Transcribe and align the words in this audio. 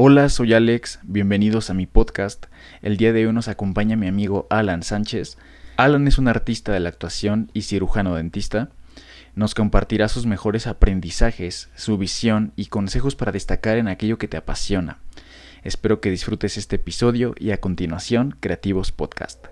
Hola, 0.00 0.28
soy 0.28 0.54
Alex, 0.54 1.00
bienvenidos 1.02 1.70
a 1.70 1.74
mi 1.74 1.86
podcast. 1.86 2.46
El 2.82 2.98
día 2.98 3.12
de 3.12 3.26
hoy 3.26 3.32
nos 3.32 3.48
acompaña 3.48 3.96
mi 3.96 4.06
amigo 4.06 4.46
Alan 4.48 4.84
Sánchez. 4.84 5.38
Alan 5.76 6.06
es 6.06 6.18
un 6.18 6.28
artista 6.28 6.70
de 6.70 6.78
la 6.78 6.88
actuación 6.88 7.50
y 7.52 7.62
cirujano 7.62 8.14
dentista. 8.14 8.68
Nos 9.34 9.56
compartirá 9.56 10.06
sus 10.06 10.24
mejores 10.24 10.68
aprendizajes, 10.68 11.68
su 11.74 11.98
visión 11.98 12.52
y 12.54 12.66
consejos 12.66 13.16
para 13.16 13.32
destacar 13.32 13.76
en 13.76 13.88
aquello 13.88 14.18
que 14.18 14.28
te 14.28 14.36
apasiona. 14.36 14.98
Espero 15.64 16.00
que 16.00 16.12
disfrutes 16.12 16.58
este 16.58 16.76
episodio 16.76 17.34
y 17.36 17.50
a 17.50 17.60
continuación 17.60 18.36
Creativos 18.38 18.92
Podcast. 18.92 19.48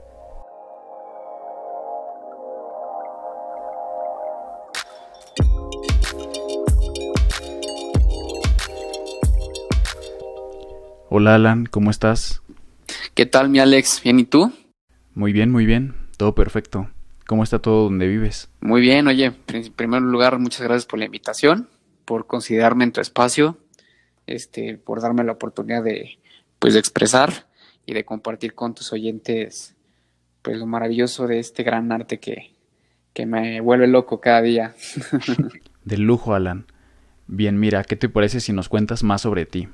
Hola 11.18 11.36
Alan, 11.36 11.64
¿cómo 11.64 11.90
estás? 11.90 12.42
¿Qué 13.14 13.24
tal 13.24 13.48
mi 13.48 13.58
Alex? 13.58 14.02
¿Bien 14.04 14.18
y 14.18 14.24
tú? 14.24 14.52
Muy 15.14 15.32
bien, 15.32 15.50
muy 15.50 15.64
bien, 15.64 15.94
todo 16.18 16.34
perfecto. 16.34 16.90
¿Cómo 17.26 17.42
está 17.42 17.58
todo 17.58 17.84
donde 17.84 18.06
vives? 18.06 18.50
Muy 18.60 18.82
bien, 18.82 19.08
oye, 19.08 19.32
en 19.46 19.72
primer 19.72 20.02
lugar, 20.02 20.38
muchas 20.38 20.60
gracias 20.60 20.84
por 20.84 20.98
la 20.98 21.06
invitación, 21.06 21.70
por 22.04 22.26
considerarme 22.26 22.84
en 22.84 22.92
tu 22.92 23.00
espacio, 23.00 23.56
este, 24.26 24.76
por 24.76 25.00
darme 25.00 25.24
la 25.24 25.32
oportunidad 25.32 25.82
de, 25.82 26.18
pues, 26.58 26.74
de 26.74 26.80
expresar 26.80 27.46
y 27.86 27.94
de 27.94 28.04
compartir 28.04 28.52
con 28.52 28.74
tus 28.74 28.92
oyentes, 28.92 29.74
pues, 30.42 30.58
lo 30.58 30.66
maravilloso 30.66 31.26
de 31.26 31.38
este 31.38 31.62
gran 31.62 31.92
arte 31.92 32.20
que, 32.20 32.52
que 33.14 33.24
me 33.24 33.62
vuelve 33.62 33.86
loco 33.86 34.20
cada 34.20 34.42
día. 34.42 34.74
De 35.86 35.96
lujo, 35.96 36.34
Alan. 36.34 36.66
Bien, 37.26 37.58
mira, 37.58 37.84
¿qué 37.84 37.96
te 37.96 38.10
parece 38.10 38.40
si 38.40 38.52
nos 38.52 38.68
cuentas 38.68 39.02
más 39.02 39.22
sobre 39.22 39.46
ti? 39.46 39.66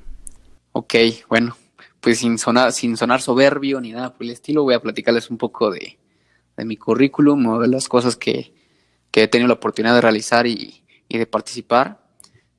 Ok, 0.75 0.95
bueno, 1.29 1.55
pues 1.99 2.17
sin 2.17 2.39
sonar, 2.39 2.73
sin 2.73 2.97
sonar 2.97 3.21
soberbio 3.21 3.79
ni 3.79 3.91
nada 3.91 4.11
por 4.11 4.23
el 4.23 4.31
estilo, 4.31 4.63
voy 4.63 4.73
a 4.73 4.81
platicarles 4.81 5.29
un 5.29 5.37
poco 5.37 5.69
de, 5.69 5.99
mi 6.57 6.77
currículum 6.77 7.45
o 7.45 7.59
de 7.59 7.67
las 7.67 7.87
cosas 7.87 8.15
que, 8.15 8.53
he 9.13 9.27
tenido 9.27 9.47
la 9.47 9.53
oportunidad 9.53 9.93
de 9.93 10.01
realizar 10.01 10.47
y, 10.47 10.83
de 11.07 11.27
participar. 11.27 12.03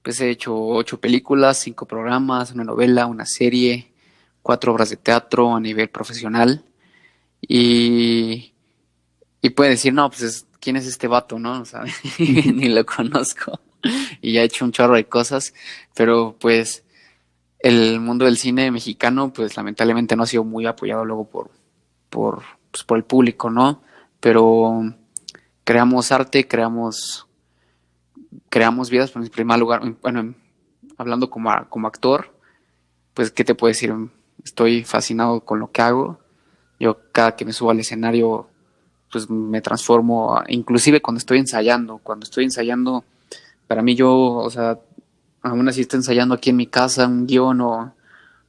Pues 0.00 0.20
he 0.20 0.30
hecho 0.30 0.56
ocho 0.56 1.00
películas, 1.00 1.58
cinco 1.58 1.86
programas, 1.86 2.52
una 2.52 2.62
novela, 2.62 3.06
una 3.06 3.26
serie, 3.26 3.92
cuatro 4.42 4.72
obras 4.72 4.90
de 4.90 4.96
teatro 4.96 5.52
a 5.52 5.58
nivel 5.58 5.90
profesional. 5.90 6.64
Y, 7.40 8.52
y 9.42 9.50
puede 9.50 9.70
decir, 9.70 9.92
no, 9.92 10.08
pues, 10.08 10.46
¿quién 10.60 10.76
es 10.76 10.86
este 10.86 11.08
vato, 11.08 11.40
no? 11.40 11.62
O 11.62 11.64
sea, 11.64 11.82
ni 12.20 12.68
lo 12.68 12.86
conozco. 12.86 13.58
y 14.22 14.34
ya 14.34 14.42
he 14.42 14.44
hecho 14.44 14.64
un 14.64 14.70
chorro 14.70 14.94
de 14.94 15.06
cosas, 15.06 15.52
pero 15.94 16.36
pues 16.38 16.84
el 17.64 17.98
mundo 17.98 18.26
del 18.26 18.36
cine 18.36 18.70
mexicano, 18.70 19.32
pues 19.32 19.56
lamentablemente 19.56 20.14
no 20.14 20.24
ha 20.24 20.26
sido 20.26 20.44
muy 20.44 20.66
apoyado 20.66 21.02
luego 21.06 21.24
por, 21.24 21.50
por, 22.10 22.42
pues, 22.70 22.84
por 22.84 22.98
el 22.98 23.04
público, 23.04 23.48
¿no? 23.48 23.80
Pero 24.20 24.82
creamos 25.64 26.12
arte, 26.12 26.46
creamos, 26.46 27.26
creamos 28.50 28.90
vidas, 28.90 29.12
pues, 29.12 29.24
en 29.24 29.32
primer 29.32 29.58
lugar, 29.58 29.80
bueno, 30.02 30.34
hablando 30.98 31.30
como, 31.30 31.50
como 31.70 31.88
actor, 31.88 32.38
pues, 33.14 33.30
¿qué 33.30 33.44
te 33.44 33.54
puedo 33.54 33.70
decir? 33.70 33.94
Estoy 34.44 34.84
fascinado 34.84 35.40
con 35.40 35.58
lo 35.58 35.72
que 35.72 35.80
hago. 35.80 36.18
Yo 36.78 36.98
cada 37.12 37.34
que 37.34 37.46
me 37.46 37.54
subo 37.54 37.70
al 37.70 37.80
escenario, 37.80 38.46
pues 39.10 39.30
me 39.30 39.62
transformo, 39.62 40.38
inclusive 40.48 41.00
cuando 41.00 41.16
estoy 41.16 41.38
ensayando, 41.38 41.96
cuando 41.96 42.24
estoy 42.24 42.44
ensayando, 42.44 43.04
para 43.66 43.80
mí 43.80 43.94
yo, 43.94 44.12
o 44.12 44.50
sea, 44.50 44.78
aún 45.44 45.68
así 45.68 45.82
está 45.82 45.96
ensayando 45.96 46.34
aquí 46.34 46.50
en 46.50 46.56
mi 46.56 46.66
casa 46.66 47.06
un 47.06 47.26
guion 47.26 47.60
o, 47.60 47.94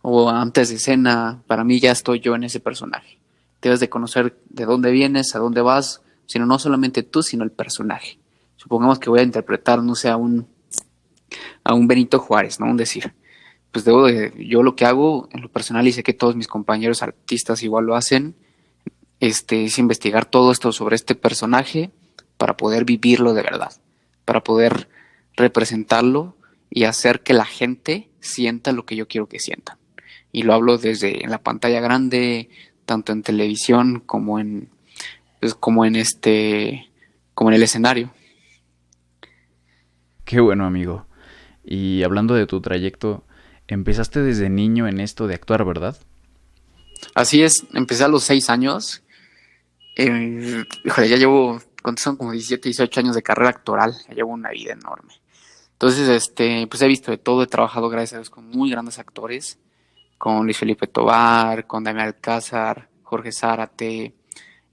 o 0.01 0.29
antes 0.29 0.69
de 0.69 0.75
escena, 0.75 1.43
para 1.45 1.63
mí 1.63 1.79
ya 1.79 1.91
estoy 1.91 2.21
yo 2.21 2.35
en 2.35 2.45
ese 2.45 2.59
personaje. 2.59 3.19
Debes 3.61 3.79
de 3.79 3.89
conocer 3.89 4.38
de 4.49 4.65
dónde 4.65 4.91
vienes, 4.91 5.35
a 5.35 5.39
dónde 5.39 5.61
vas, 5.61 6.01
sino 6.25 6.45
no 6.45 6.57
solamente 6.57 7.03
tú, 7.03 7.21
sino 7.21 7.43
el 7.43 7.51
personaje. 7.51 8.17
Supongamos 8.56 8.97
que 8.97 9.09
voy 9.09 9.19
a 9.19 9.23
interpretar, 9.23 9.83
no 9.83 9.94
sé, 9.94 10.09
a 10.09 10.16
un, 10.16 10.47
a 11.63 11.73
un 11.73 11.88
Benito 11.88 12.19
Juárez, 12.19 12.59
¿no? 12.59 12.66
Un 12.67 12.78
decir. 12.78 13.13
Pues 13.72 13.83
debo 13.83 14.06
de, 14.06 14.33
yo 14.47 14.63
lo 14.63 14.75
que 14.75 14.85
hago 14.85 15.27
en 15.33 15.41
lo 15.41 15.50
personal 15.50 15.85
y 15.85 15.91
sé 15.91 16.01
que 16.01 16.13
todos 16.13 16.38
mis 16.38 16.47
compañeros 16.47 17.03
artistas 17.03 17.62
igual 17.62 17.85
lo 17.85 17.95
hacen, 17.95 18.35
este, 19.19 19.66
es 19.66 19.77
investigar 19.79 20.25
todo 20.25 20.53
esto 20.53 20.72
sobre 20.72 20.95
este 20.95 21.13
personaje 21.13 21.91
para 22.38 22.56
poder 22.56 22.85
vivirlo 22.85 23.33
de 23.33 23.44
verdad, 23.44 23.73
para 24.23 24.44
poder 24.44 24.88
representarlo 25.35 26.34
y 26.75 26.84
hacer 26.84 27.22
que 27.22 27.34
la 27.34 27.46
gente 27.46 28.09
sienta 28.19 28.74
lo 28.74 28.86
que 28.86 28.97
yo 28.97 29.08
quiero 29.08 29.28
que 29.28 29.40
sientan. 29.40 29.78
Y 30.34 30.44
lo 30.44 30.53
hablo 30.53 30.78
desde 30.78 31.24
en 31.24 31.31
la 31.31 31.41
pantalla 31.41 31.80
grande, 31.80 32.50
tanto 32.86 33.13
en 33.13 33.24
televisión 33.24 34.02
como 34.06 34.40
en 34.40 34.69
pues, 35.40 35.56
como 35.56 35.86
en 35.86 35.96
este 35.96 36.91
como 37.34 37.50
en 37.50 37.56
el 37.56 37.63
escenario. 37.63 38.12
Qué 40.25 40.41
bueno, 40.41 40.66
amigo. 40.66 41.08
Y 41.63 42.03
hablando 42.03 42.36
de 42.36 42.46
tu 42.46 42.59
trayecto, 42.59 43.24
empezaste 43.68 44.22
desde 44.22 44.50
niño 44.50 44.86
en 44.90 45.00
esto 45.00 45.28
de 45.28 45.36
actuar, 45.36 45.63
¿verdad? 45.63 45.97
Así 47.13 47.42
es, 47.42 47.66
empecé 47.74 48.03
a 48.03 48.09
los 48.09 48.24
seis 48.24 48.50
años. 48.50 49.02
Eh, 49.96 50.66
ya 50.84 51.16
llevo, 51.16 51.62
son 51.96 52.18
como 52.18 52.34
17, 52.34 52.68
18 52.68 53.00
años 53.00 53.16
de 53.16 53.24
carrera 53.24 53.52
actoral, 53.52 53.96
ya 54.09 54.16
llevo 54.16 54.34
una 54.34 54.50
vida 54.50 54.74
enorme. 54.74 55.13
Entonces, 55.75 56.08
este, 56.08 56.68
pues 56.68 56.81
he 56.81 56.88
visto 56.88 57.12
de 57.12 57.18
todo, 57.18 57.44
he 57.44 57.47
trabajado, 57.47 57.90
gracias 57.90 58.13
a 58.13 58.18
Dios, 58.19 58.30
con 58.30 58.50
muy 58.50 58.72
grandes 58.72 58.97
actores, 58.97 59.59
con 60.18 60.46
Luis 60.46 60.58
Felipe 60.58 60.88
Tobar, 60.88 61.68
con 61.68 61.84
Damián 61.84 62.08
Alcázar, 62.08 62.88
Jorge 63.03 63.34
Zárate, 63.34 64.13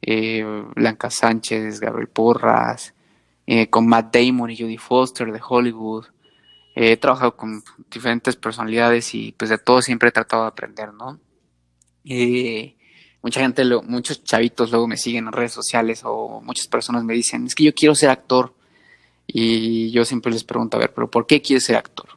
eh, 0.01 0.45
Blanca 0.77 1.11
Sánchez, 1.11 1.81
Gabriel 1.81 2.09
Porras, 2.09 2.95
eh, 3.47 3.69
con 3.69 3.89
Matt 3.89 4.15
Damon 4.17 4.51
y 4.51 4.57
Judy 4.57 4.79
Foster 4.79 5.33
de 5.33 5.41
Hollywood. 5.47 6.07
he 6.75 6.97
trabajado 6.97 7.37
con 7.37 7.63
diferentes 7.91 8.37
personalidades 8.37 9.15
y 9.15 9.33
pues 9.33 9.51
de 9.51 9.59
todo 9.59 9.83
siempre 9.83 10.09
he 10.09 10.13
tratado 10.13 10.43
de 10.43 10.49
aprender, 10.49 10.95
¿no? 10.95 11.21
Eh, 12.05 12.77
mucha 13.23 13.41
gente, 13.41 13.65
muchos 13.85 14.25
chavitos 14.25 14.71
luego 14.71 14.87
me 14.87 14.97
siguen 14.97 15.27
en 15.27 15.33
redes 15.33 15.53
sociales 15.53 16.03
o 16.05 16.41
muchas 16.41 16.69
personas 16.69 17.05
me 17.05 17.15
dicen, 17.15 17.47
es 17.47 17.55
que 17.55 17.65
yo 17.65 17.75
quiero 17.75 17.95
ser 17.95 18.11
actor 18.11 18.55
y 19.27 19.91
yo 19.91 20.05
siempre 20.05 20.33
les 20.33 20.45
pregunto, 20.45 20.77
a 20.77 20.81
ver, 20.81 20.93
pero 20.93 21.11
¿por 21.11 21.27
qué 21.27 21.41
quieres 21.41 21.65
ser 21.65 21.77
actor? 21.77 22.09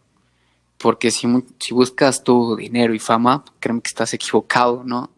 Porque 0.77 1.11
si, 1.11 1.27
si 1.59 1.73
buscas 1.73 2.23
tu 2.23 2.55
dinero 2.55 2.93
y 2.93 2.99
fama, 2.99 3.43
créeme 3.59 3.81
que 3.81 3.87
estás 3.89 4.13
equivocado, 4.13 4.83
¿no? 4.83 5.11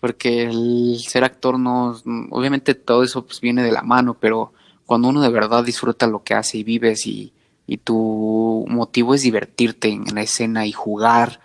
Porque 0.00 0.44
el 0.44 0.98
ser 1.00 1.24
actor 1.24 1.58
no, 1.58 1.96
obviamente 2.30 2.74
todo 2.74 3.02
eso 3.02 3.24
pues 3.24 3.40
viene 3.40 3.62
de 3.62 3.72
la 3.72 3.82
mano, 3.82 4.14
pero 4.14 4.52
cuando 4.84 5.08
uno 5.08 5.20
de 5.20 5.30
verdad 5.30 5.64
disfruta 5.64 6.06
lo 6.06 6.22
que 6.22 6.34
hace 6.34 6.58
y 6.58 6.64
vives 6.64 7.06
y, 7.06 7.32
y 7.66 7.78
tu 7.78 8.64
motivo 8.68 9.14
es 9.14 9.22
divertirte 9.22 9.88
en 9.88 10.04
la 10.14 10.22
escena 10.22 10.66
y 10.66 10.72
jugar 10.72 11.40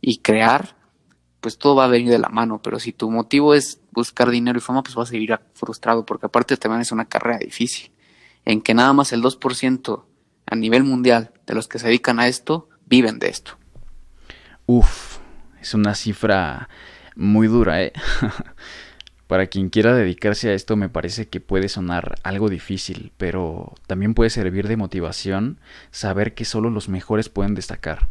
y 0.00 0.18
crear, 0.18 0.76
pues 1.40 1.58
todo 1.58 1.76
va 1.76 1.84
a 1.84 1.88
venir 1.88 2.10
de 2.10 2.18
la 2.18 2.28
mano, 2.28 2.60
pero 2.62 2.78
si 2.78 2.92
tu 2.92 3.10
motivo 3.10 3.54
es 3.54 3.80
buscar 3.90 4.30
dinero 4.30 4.58
y 4.58 4.62
fama, 4.62 4.82
pues 4.82 4.94
vas 4.94 5.08
a 5.08 5.12
vivir 5.12 5.38
frustrado, 5.54 6.04
porque 6.04 6.26
aparte 6.26 6.56
también 6.56 6.82
es 6.82 6.92
una 6.92 7.06
carrera 7.06 7.38
difícil 7.38 7.93
en 8.44 8.60
que 8.60 8.74
nada 8.74 8.92
más 8.92 9.12
el 9.12 9.22
2% 9.22 10.04
a 10.46 10.56
nivel 10.56 10.84
mundial 10.84 11.32
de 11.46 11.54
los 11.54 11.68
que 11.68 11.78
se 11.78 11.86
dedican 11.86 12.20
a 12.20 12.28
esto 12.28 12.68
viven 12.86 13.18
de 13.18 13.28
esto. 13.28 13.58
Uf, 14.66 15.18
es 15.60 15.74
una 15.74 15.94
cifra 15.94 16.68
muy 17.16 17.48
dura, 17.48 17.82
¿eh? 17.82 17.92
Para 19.26 19.46
quien 19.46 19.70
quiera 19.70 19.94
dedicarse 19.94 20.50
a 20.50 20.54
esto 20.54 20.76
me 20.76 20.90
parece 20.90 21.28
que 21.28 21.40
puede 21.40 21.68
sonar 21.68 22.16
algo 22.22 22.50
difícil, 22.50 23.10
pero 23.16 23.74
también 23.86 24.14
puede 24.14 24.30
servir 24.30 24.68
de 24.68 24.76
motivación 24.76 25.58
saber 25.90 26.34
que 26.34 26.44
solo 26.44 26.68
los 26.68 26.88
mejores 26.88 27.30
pueden 27.30 27.54
destacar. 27.54 28.08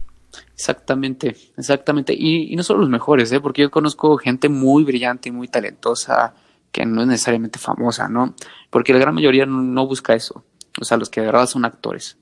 Exactamente, 0.55 1.35
exactamente. 1.55 2.13
Y, 2.17 2.51
y 2.51 2.55
no 2.55 2.63
solo 2.63 2.81
los 2.81 2.89
mejores, 2.89 3.31
¿eh? 3.31 3.39
porque 3.39 3.61
yo 3.61 3.71
conozco 3.71 4.17
gente 4.17 4.49
muy 4.49 4.83
brillante 4.83 5.29
y 5.29 5.31
muy 5.31 5.47
talentosa, 5.47 6.33
que 6.73 6.85
no 6.85 7.01
es 7.01 7.07
necesariamente 7.07 7.59
famosa, 7.59 8.09
¿no? 8.09 8.35
Porque 8.69 8.91
la 8.91 8.99
gran 8.99 9.15
mayoría 9.15 9.45
no 9.45 9.87
busca 9.87 10.15
eso, 10.15 10.43
o 10.81 10.83
sea, 10.83 10.97
los 10.97 11.09
que 11.09 11.21
de 11.21 11.27
verdad 11.27 11.45
son 11.45 11.63
actores. 11.63 12.17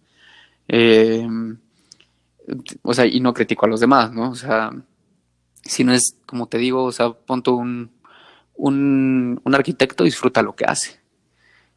Eh, 0.68 1.27
o 2.83 2.94
sea, 2.94 3.06
y 3.06 3.19
no 3.19 3.33
critico 3.33 3.65
a 3.65 3.69
los 3.69 3.80
demás, 3.80 4.12
¿no? 4.12 4.30
O 4.30 4.36
sea, 4.36 4.71
si 5.63 5.83
no 5.83 5.94
es, 5.94 6.18
como 6.25 6.48
te 6.48 6.57
digo, 6.57 6.83
o 6.83 6.92
sea, 6.92 7.12
ponto 7.12 7.56
un, 7.56 7.92
un, 8.56 9.39
un 9.44 9.56
arquitecto 9.56 10.03
disfruta 10.03 10.42
lo 10.42 10.56
que 10.56 10.65
hace, 10.65 11.00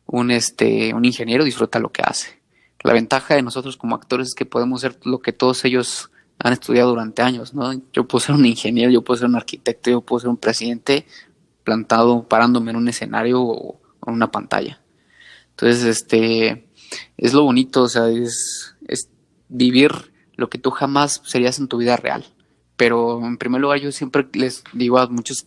un, 0.07 0.31
este, 0.31 0.93
un 0.95 1.05
ingeniero 1.05 1.45
disfruta 1.45 1.79
lo 1.79 1.93
que 1.93 2.03
hace. 2.03 2.41
La 2.83 2.93
ventaja 2.93 3.35
de 3.35 3.43
nosotros 3.43 3.77
como 3.77 3.95
actores 3.95 4.29
es 4.29 4.35
que 4.35 4.45
podemos 4.45 4.81
ser 4.81 4.99
lo 5.05 5.21
que 5.21 5.33
todos 5.33 5.65
ellos 5.65 6.11
han 6.39 6.53
estudiado 6.53 6.91
durante 6.91 7.23
años, 7.23 7.55
¿no? 7.55 7.73
Yo 7.93 8.07
puedo 8.07 8.21
ser 8.21 8.35
un 8.35 8.45
ingeniero, 8.45 8.91
yo 8.91 9.03
puedo 9.03 9.19
ser 9.19 9.29
un 9.29 9.37
arquitecto, 9.37 9.91
yo 9.91 10.01
puedo 10.01 10.21
ser 10.21 10.29
un 10.29 10.37
presidente, 10.37 11.07
plantado, 11.65 12.29
parándome 12.29 12.71
en 12.71 12.77
un 12.77 12.89
escenario 12.89 13.43
o 13.43 13.81
en 14.07 14.15
una 14.15 14.31
pantalla. 14.31 14.81
Entonces, 15.51 15.85
este, 15.85 16.69
es 17.17 17.33
lo 17.33 17.45
bonito, 17.45 17.83
o 17.83 17.89
sea, 17.89 18.09
es, 18.09 18.75
vivir 19.49 20.13
lo 20.37 20.49
que 20.49 20.59
tú 20.59 20.71
jamás 20.71 21.21
serías 21.25 21.59
en 21.59 21.69
tu 21.69 21.77
vida 21.77 21.97
real. 21.97 22.25
pero 22.77 23.25
en 23.25 23.37
primer 23.37 23.61
lugar 23.61 23.79
yo 23.79 23.93
siempre 23.93 24.27
les 24.33 24.65
digo 24.73 24.99
a 24.99 25.07
muchos 25.07 25.47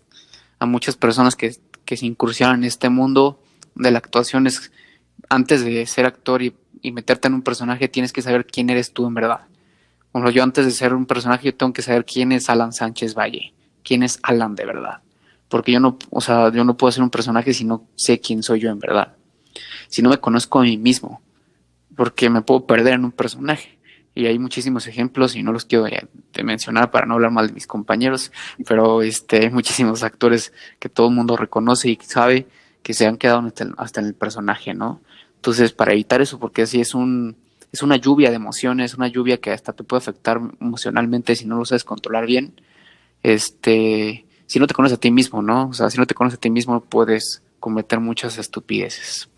a 0.60 0.66
muchas 0.66 0.96
personas 0.96 1.36
que, 1.36 1.58
que 1.84 1.98
se 1.98 2.06
incursionan 2.06 2.60
en 2.60 2.64
este 2.64 2.90
mundo 2.90 3.42
de 3.76 3.92
la 3.92 3.98
actuación 3.98 4.48
es 4.48 4.72
antes 5.30 5.64
de 5.64 5.86
ser 5.88 6.06
actor 6.06 6.42
y, 6.42 6.56
meterte 6.84 7.28
en 7.28 7.34
un 7.34 7.42
personaje 7.42 7.90
tienes 7.90 8.14
que 8.14 8.22
saber 8.22 8.46
quién 8.46 8.70
eres 8.70 8.94
tú 8.94 9.08
en 9.08 9.14
verdad. 9.14 9.42
Como 10.14 10.30
yo 10.30 10.42
antes 10.42 10.64
de 10.64 10.72
ser 10.72 10.94
un 10.94 11.06
personaje 11.06 11.48
yo 11.48 11.56
tengo 11.56 11.74
que 11.74 11.82
saber 11.82 12.06
quién 12.06 12.32
es 12.32 12.50
Alan 12.50 12.72
Sánchez 12.72 13.14
Valle, 13.14 13.54
quién 13.84 14.04
es 14.04 14.20
Alan 14.24 14.56
de 14.56 14.66
verdad. 14.66 15.02
Porque 15.50 15.72
yo 15.72 15.80
no, 15.80 15.98
o 16.10 16.22
sea, 16.22 16.52
yo 16.52 16.64
no 16.64 16.76
puedo 16.78 16.92
ser 16.92 17.04
un 17.04 17.10
personaje 17.10 17.54
si 17.54 17.64
no 17.64 17.86
sé 17.96 18.20
quién 18.20 18.44
soy 18.44 18.60
yo 18.60 18.70
en 18.70 18.80
verdad. 18.80 19.16
Si 19.88 20.02
no 20.02 20.10
me 20.10 20.18
conozco 20.18 20.60
a 20.60 20.64
mí 20.64 20.78
mismo. 20.78 21.22
Porque 21.96 22.30
me 22.30 22.42
puedo 22.42 22.66
perder 22.66 22.94
en 22.94 23.06
un 23.06 23.12
personaje 23.12 23.78
y 24.18 24.26
hay 24.26 24.40
muchísimos 24.40 24.88
ejemplos 24.88 25.36
y 25.36 25.44
no 25.44 25.52
los 25.52 25.66
quiero 25.66 25.84
de, 25.86 26.08
mencionar 26.44 26.90
para 26.90 27.06
no 27.06 27.14
hablar 27.14 27.30
mal 27.30 27.48
de 27.48 27.54
mis 27.54 27.68
compañeros, 27.68 28.32
pero 28.66 29.04
este, 29.04 29.42
hay 29.42 29.50
muchísimos 29.52 30.02
actores 30.02 30.54
que 30.80 30.90
todo 30.90 31.10
el 31.10 31.14
mundo 31.14 31.38
reconoce 31.38 31.90
y 31.90 32.00
sabe 32.02 32.48
que 32.82 32.96
se 32.96 33.06
han 33.06 33.18
quedado 33.18 33.42
hasta, 33.42 33.68
hasta 33.78 34.02
en 34.02 34.08
el 34.08 34.16
personaje, 34.16 34.74
¿no? 34.74 35.02
Entonces, 35.36 35.72
para 35.72 35.94
evitar 35.94 36.20
eso, 36.20 36.40
porque 36.40 36.64
así 36.64 36.82
es 36.82 36.96
un 36.96 37.36
es 37.72 37.84
una 37.84 37.98
lluvia 37.98 38.30
de 38.30 38.38
emociones, 38.38 38.96
una 38.96 39.08
lluvia 39.08 39.38
que 39.38 39.52
hasta 39.52 39.74
te 39.74 39.84
puede 39.84 40.00
afectar 40.00 40.42
emocionalmente 40.60 41.36
si 41.36 41.46
no 41.46 41.58
lo 41.58 41.66
sabes 41.66 41.84
controlar 41.84 42.26
bien. 42.26 42.60
Este, 43.22 44.26
si 44.48 44.60
no 44.60 44.68
te 44.68 44.74
conoces 44.74 44.98
a 44.98 45.00
ti 45.00 45.12
mismo, 45.12 45.42
¿no? 45.42 45.70
O 45.70 45.74
sea, 45.74 45.90
si 45.90 45.98
no 45.98 46.08
te 46.08 46.16
conoces 46.16 46.38
a 46.38 46.42
ti 46.42 46.50
mismo 46.50 46.80
puedes 46.82 47.44
cometer 47.60 48.00
muchas 48.00 48.38
estupideces. 48.38 49.30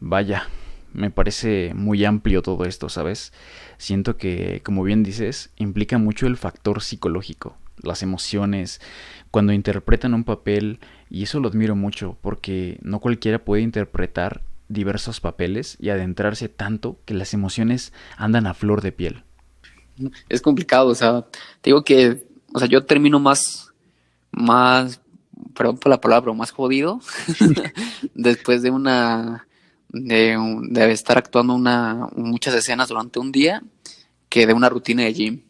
Vaya, 0.00 0.48
me 0.92 1.10
parece 1.10 1.72
muy 1.74 2.04
amplio 2.04 2.42
todo 2.42 2.64
esto, 2.64 2.88
¿sabes? 2.88 3.32
Siento 3.78 4.16
que, 4.16 4.60
como 4.64 4.82
bien 4.82 5.02
dices, 5.02 5.50
implica 5.56 5.98
mucho 5.98 6.26
el 6.26 6.36
factor 6.36 6.82
psicológico, 6.82 7.56
las 7.82 8.02
emociones, 8.02 8.80
cuando 9.30 9.52
interpretan 9.52 10.14
un 10.14 10.24
papel, 10.24 10.80
y 11.10 11.22
eso 11.22 11.40
lo 11.40 11.48
admiro 11.48 11.76
mucho, 11.76 12.16
porque 12.22 12.78
no 12.82 13.00
cualquiera 13.00 13.44
puede 13.44 13.62
interpretar 13.62 14.42
diversos 14.68 15.20
papeles 15.20 15.76
y 15.80 15.90
adentrarse 15.90 16.48
tanto 16.48 16.98
que 17.04 17.14
las 17.14 17.34
emociones 17.34 17.92
andan 18.16 18.46
a 18.46 18.54
flor 18.54 18.80
de 18.80 18.92
piel. 18.92 19.22
Es 20.28 20.42
complicado, 20.42 20.88
o 20.88 20.94
sea, 20.94 21.26
te 21.60 21.70
digo 21.70 21.84
que, 21.84 22.25
o 22.56 22.58
sea, 22.58 22.68
yo 22.68 22.86
termino 22.86 23.20
más, 23.20 23.70
más, 24.32 24.98
perdón 25.54 25.76
por 25.76 25.90
la 25.90 26.00
palabra, 26.00 26.32
más 26.32 26.52
jodido 26.52 27.00
después 28.14 28.62
de 28.62 28.70
una 28.70 29.46
de, 29.90 30.90
estar 30.90 31.18
actuando 31.18 31.54
una, 31.54 32.08
muchas 32.16 32.54
escenas 32.54 32.88
durante 32.88 33.18
un 33.18 33.30
día 33.30 33.62
que 34.30 34.46
de 34.46 34.54
una 34.54 34.70
rutina 34.70 35.02
de 35.02 35.12
gym. 35.12 35.42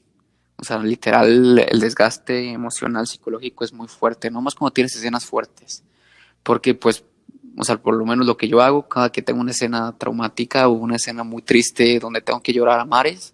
O 0.56 0.64
sea, 0.64 0.78
literal, 0.78 1.60
el 1.60 1.78
desgaste 1.78 2.50
emocional, 2.50 3.06
psicológico 3.06 3.62
es 3.62 3.72
muy 3.72 3.86
fuerte, 3.86 4.28
no 4.28 4.42
más 4.42 4.56
cuando 4.56 4.72
tienes 4.72 4.96
escenas 4.96 5.24
fuertes. 5.24 5.84
Porque, 6.42 6.74
pues, 6.74 7.04
o 7.56 7.62
sea, 7.62 7.76
por 7.76 7.94
lo 7.94 8.04
menos 8.04 8.26
lo 8.26 8.36
que 8.36 8.48
yo 8.48 8.62
hago, 8.62 8.88
cada 8.88 9.12
que 9.12 9.22
tengo 9.22 9.40
una 9.40 9.52
escena 9.52 9.96
traumática 9.96 10.66
o 10.66 10.72
una 10.72 10.96
escena 10.96 11.22
muy 11.22 11.42
triste 11.42 12.00
donde 12.00 12.20
tengo 12.20 12.42
que 12.42 12.52
llorar 12.52 12.80
a 12.80 12.84
mares, 12.84 13.32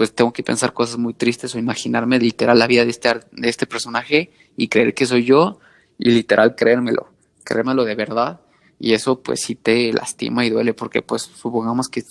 pues 0.00 0.14
tengo 0.14 0.32
que 0.32 0.42
pensar 0.42 0.72
cosas 0.72 0.96
muy 0.96 1.12
tristes 1.12 1.54
o 1.54 1.58
imaginarme 1.58 2.18
literal 2.18 2.58
la 2.58 2.66
vida 2.66 2.86
de 2.86 2.90
este, 2.90 3.20
de 3.32 3.48
este 3.50 3.66
personaje 3.66 4.32
y 4.56 4.68
creer 4.68 4.94
que 4.94 5.04
soy 5.04 5.26
yo 5.26 5.58
y 5.98 6.10
literal 6.10 6.54
creérmelo, 6.54 7.12
creérmelo 7.44 7.84
de 7.84 7.94
verdad 7.96 8.40
y 8.78 8.94
eso 8.94 9.20
pues 9.20 9.42
sí 9.42 9.56
te 9.56 9.92
lastima 9.92 10.46
y 10.46 10.48
duele 10.48 10.72
porque 10.72 11.02
pues 11.02 11.20
supongamos 11.20 11.90
que 11.90 12.02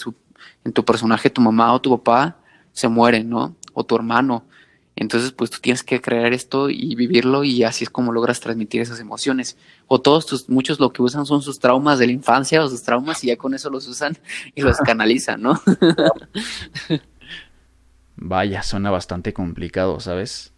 en 0.65 0.71
tu 0.71 0.85
personaje 0.85 1.31
tu 1.31 1.41
mamá 1.41 1.73
o 1.73 1.81
tu 1.81 1.89
papá 1.97 2.37
se 2.73 2.87
mueren, 2.87 3.27
¿no? 3.27 3.55
O 3.73 3.83
tu 3.83 3.95
hermano. 3.95 4.45
Entonces 4.95 5.31
pues 5.31 5.49
tú 5.49 5.57
tienes 5.59 5.81
que 5.81 5.99
creer 5.99 6.31
esto 6.33 6.69
y 6.69 6.93
vivirlo 6.93 7.43
y 7.43 7.63
así 7.63 7.85
es 7.85 7.89
como 7.89 8.11
logras 8.11 8.39
transmitir 8.39 8.81
esas 8.81 8.99
emociones. 8.99 9.57
O 9.87 9.99
todos 9.99 10.27
tus, 10.27 10.47
muchos 10.47 10.79
lo 10.79 10.93
que 10.93 11.01
usan 11.01 11.25
son 11.25 11.41
sus 11.41 11.57
traumas 11.57 11.97
de 11.97 12.05
la 12.05 12.13
infancia 12.13 12.63
o 12.63 12.69
sus 12.69 12.83
traumas 12.83 13.23
y 13.23 13.29
ya 13.29 13.35
con 13.35 13.55
eso 13.55 13.71
los 13.71 13.87
usan 13.87 14.15
y 14.53 14.61
los 14.61 14.77
canalizan, 14.85 15.41
¿no? 15.41 15.59
Vaya, 18.21 18.63
suena 18.63 18.91
bastante 18.91 19.33
complicado, 19.33 19.99
¿sabes? 19.99 20.51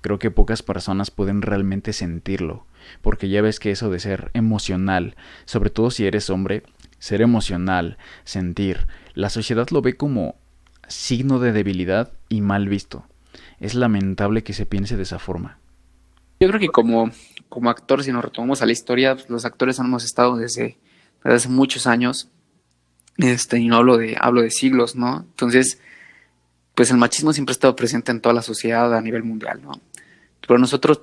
Creo 0.00 0.18
que 0.18 0.30
pocas 0.30 0.62
personas 0.62 1.10
pueden 1.10 1.42
realmente 1.42 1.92
sentirlo 1.92 2.66
porque 3.02 3.28
ya 3.28 3.42
ves 3.42 3.60
que 3.60 3.70
eso 3.70 3.90
de 3.90 3.98
ser 3.98 4.30
emocional, 4.34 5.16
sobre 5.44 5.70
todo 5.70 5.90
si 5.90 6.06
eres 6.06 6.30
hombre, 6.30 6.62
ser 6.98 7.22
emocional, 7.22 7.98
sentir, 8.24 8.86
la 9.14 9.30
sociedad 9.30 9.68
lo 9.70 9.82
ve 9.82 9.96
como 9.96 10.36
signo 10.88 11.38
de 11.38 11.52
debilidad 11.52 12.12
y 12.28 12.40
mal 12.40 12.68
visto. 12.68 13.04
Es 13.58 13.74
lamentable 13.74 14.42
que 14.42 14.52
se 14.52 14.66
piense 14.66 14.96
de 14.96 15.04
esa 15.04 15.18
forma. 15.18 15.58
Yo 16.40 16.48
creo 16.48 16.60
que 16.60 16.68
como, 16.68 17.10
como 17.48 17.70
actor, 17.70 18.02
si 18.02 18.12
nos 18.12 18.24
retomamos 18.24 18.62
a 18.62 18.66
la 18.66 18.72
historia, 18.72 19.16
los 19.28 19.44
actores 19.44 19.78
hemos 19.78 20.04
estado 20.04 20.36
desde, 20.36 20.78
desde 21.22 21.36
hace 21.36 21.48
muchos 21.48 21.86
años, 21.86 22.28
este, 23.18 23.58
y 23.58 23.68
no 23.68 23.76
hablo 23.76 23.98
de, 23.98 24.16
hablo 24.18 24.40
de 24.40 24.50
siglos, 24.50 24.96
¿no? 24.96 25.26
Entonces, 25.28 25.78
pues 26.80 26.90
el 26.90 26.96
machismo 26.96 27.34
siempre 27.34 27.50
ha 27.50 27.52
estado 27.52 27.76
presente 27.76 28.10
en 28.10 28.22
toda 28.22 28.34
la 28.34 28.40
sociedad 28.40 28.96
a 28.96 29.02
nivel 29.02 29.22
mundial, 29.22 29.60
¿no? 29.62 29.72
Pero 30.40 30.58
nosotros 30.58 30.98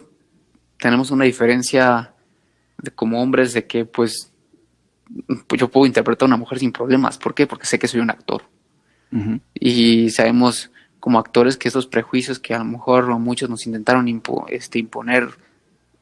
tenemos 0.79 1.11
una 1.11 1.25
diferencia 1.25 2.15
de 2.79 2.89
como 2.89 3.21
hombres 3.21 3.53
de 3.53 3.67
que 3.67 3.85
pues, 3.85 4.33
yo 5.55 5.69
puedo 5.69 5.85
interpretar 5.85 6.25
a 6.25 6.29
una 6.29 6.37
mujer 6.37 6.57
sin 6.57 6.71
problemas. 6.71 7.19
¿Por 7.19 7.35
qué? 7.35 7.45
Porque 7.45 7.67
sé 7.67 7.77
que 7.77 7.87
soy 7.87 7.99
un 7.99 8.09
actor. 8.09 8.41
Y 9.53 10.09
sabemos 10.09 10.71
como 10.99 11.19
actores 11.19 11.57
que 11.57 11.67
esos 11.67 11.85
prejuicios 11.85 12.39
que 12.39 12.55
a 12.55 12.57
lo 12.57 12.65
mejor 12.65 13.07
muchos 13.19 13.47
nos 13.47 13.67
intentaron 13.67 14.07
este, 14.47 14.79
imponer, 14.79 15.29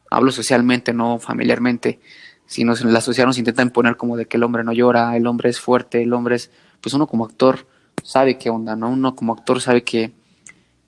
hablo 0.09 0.31
socialmente, 0.31 0.93
no 0.93 1.19
familiarmente, 1.19 1.99
sino 2.45 2.75
la 2.75 3.01
sociedad 3.01 3.27
nos 3.27 3.39
intenta 3.39 3.61
imponer 3.61 3.97
como 3.97 4.15
de 4.15 4.25
que 4.25 4.37
el 4.37 4.43
hombre 4.43 4.63
no 4.63 4.71
llora, 4.71 5.17
el 5.17 5.27
hombre 5.27 5.49
es 5.49 5.59
fuerte, 5.59 6.01
el 6.01 6.13
hombre 6.13 6.37
es, 6.37 6.49
pues 6.79 6.93
uno 6.93 7.07
como 7.07 7.25
actor 7.25 7.67
sabe 8.03 8.37
qué 8.37 8.49
onda, 8.49 8.75
¿no? 8.75 8.89
Uno 8.89 9.15
como 9.15 9.33
actor 9.33 9.61
sabe 9.61 9.83
que, 9.83 10.13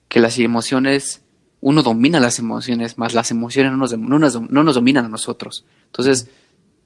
que 0.08 0.20
las 0.20 0.38
emociones 0.38 1.22
uno 1.60 1.82
domina 1.82 2.20
las 2.20 2.38
emociones, 2.38 2.98
más 2.98 3.14
las 3.14 3.30
emociones 3.30 3.72
no 3.72 3.78
nos, 3.78 3.96
no 4.40 4.62
nos, 4.62 4.74
dominan 4.74 5.06
a 5.06 5.08
nosotros. 5.08 5.64
Entonces, 5.86 6.30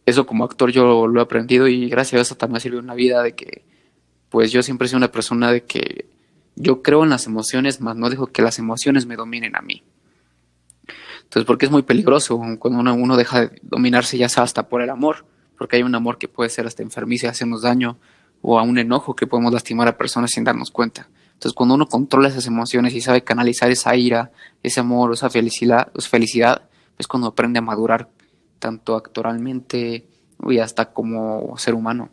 eso 0.06 0.26
como 0.26 0.44
actor 0.44 0.70
yo 0.70 1.06
lo 1.06 1.20
he 1.20 1.22
aprendido 1.22 1.68
y 1.68 1.88
gracias 1.88 2.18
a 2.18 2.22
eso 2.22 2.34
también 2.36 2.74
en 2.74 2.86
la 2.86 2.94
vida 2.94 3.22
de 3.22 3.34
que, 3.34 3.64
pues 4.30 4.50
yo 4.50 4.62
siempre 4.62 4.86
he 4.86 4.88
sido 4.88 4.98
una 4.98 5.12
persona 5.12 5.52
de 5.52 5.64
que 5.64 6.06
yo 6.56 6.82
creo 6.82 7.04
en 7.04 7.10
las 7.10 7.26
emociones, 7.26 7.80
más 7.80 7.96
no 7.96 8.08
dejo 8.08 8.26
que 8.28 8.42
las 8.42 8.58
emociones 8.58 9.06
me 9.06 9.16
dominen 9.16 9.56
a 9.56 9.60
mí. 9.60 9.82
Entonces, 11.22 11.46
porque 11.46 11.66
es 11.66 11.72
muy 11.72 11.82
peligroso 11.82 12.40
cuando 12.58 12.80
uno, 12.80 12.94
uno 12.94 13.16
deja 13.16 13.42
de 13.42 13.60
dominarse 13.62 14.18
ya 14.18 14.28
sea 14.28 14.42
hasta 14.42 14.68
por 14.68 14.82
el 14.82 14.90
amor, 14.90 15.24
porque 15.56 15.76
hay 15.76 15.82
un 15.82 15.94
amor 15.94 16.18
que 16.18 16.28
puede 16.28 16.50
ser 16.50 16.66
hasta 16.66 16.82
enfermizo 16.82 17.26
y 17.26 17.28
hacernos 17.28 17.62
daño, 17.62 17.98
o 18.42 18.58
a 18.58 18.62
un 18.62 18.76
enojo 18.78 19.16
que 19.16 19.26
podemos 19.26 19.52
lastimar 19.52 19.88
a 19.88 19.96
personas 19.96 20.32
sin 20.32 20.44
darnos 20.44 20.70
cuenta. 20.70 21.08
Entonces, 21.34 21.54
cuando 21.54 21.74
uno 21.74 21.86
controla 21.86 22.28
esas 22.28 22.46
emociones 22.46 22.94
y 22.94 23.00
sabe 23.00 23.24
canalizar 23.24 23.70
esa 23.70 23.96
ira, 23.96 24.30
ese 24.62 24.80
amor, 24.80 25.12
esa 25.12 25.30
felicidad, 25.30 25.90
felicidad 26.08 26.62
es 26.98 27.06
cuando 27.06 27.28
aprende 27.28 27.58
a 27.58 27.62
madurar 27.62 28.10
tanto 28.58 28.94
actoralmente 28.94 30.06
y 30.46 30.58
hasta 30.58 30.92
como 30.92 31.56
ser 31.56 31.74
humano. 31.74 32.10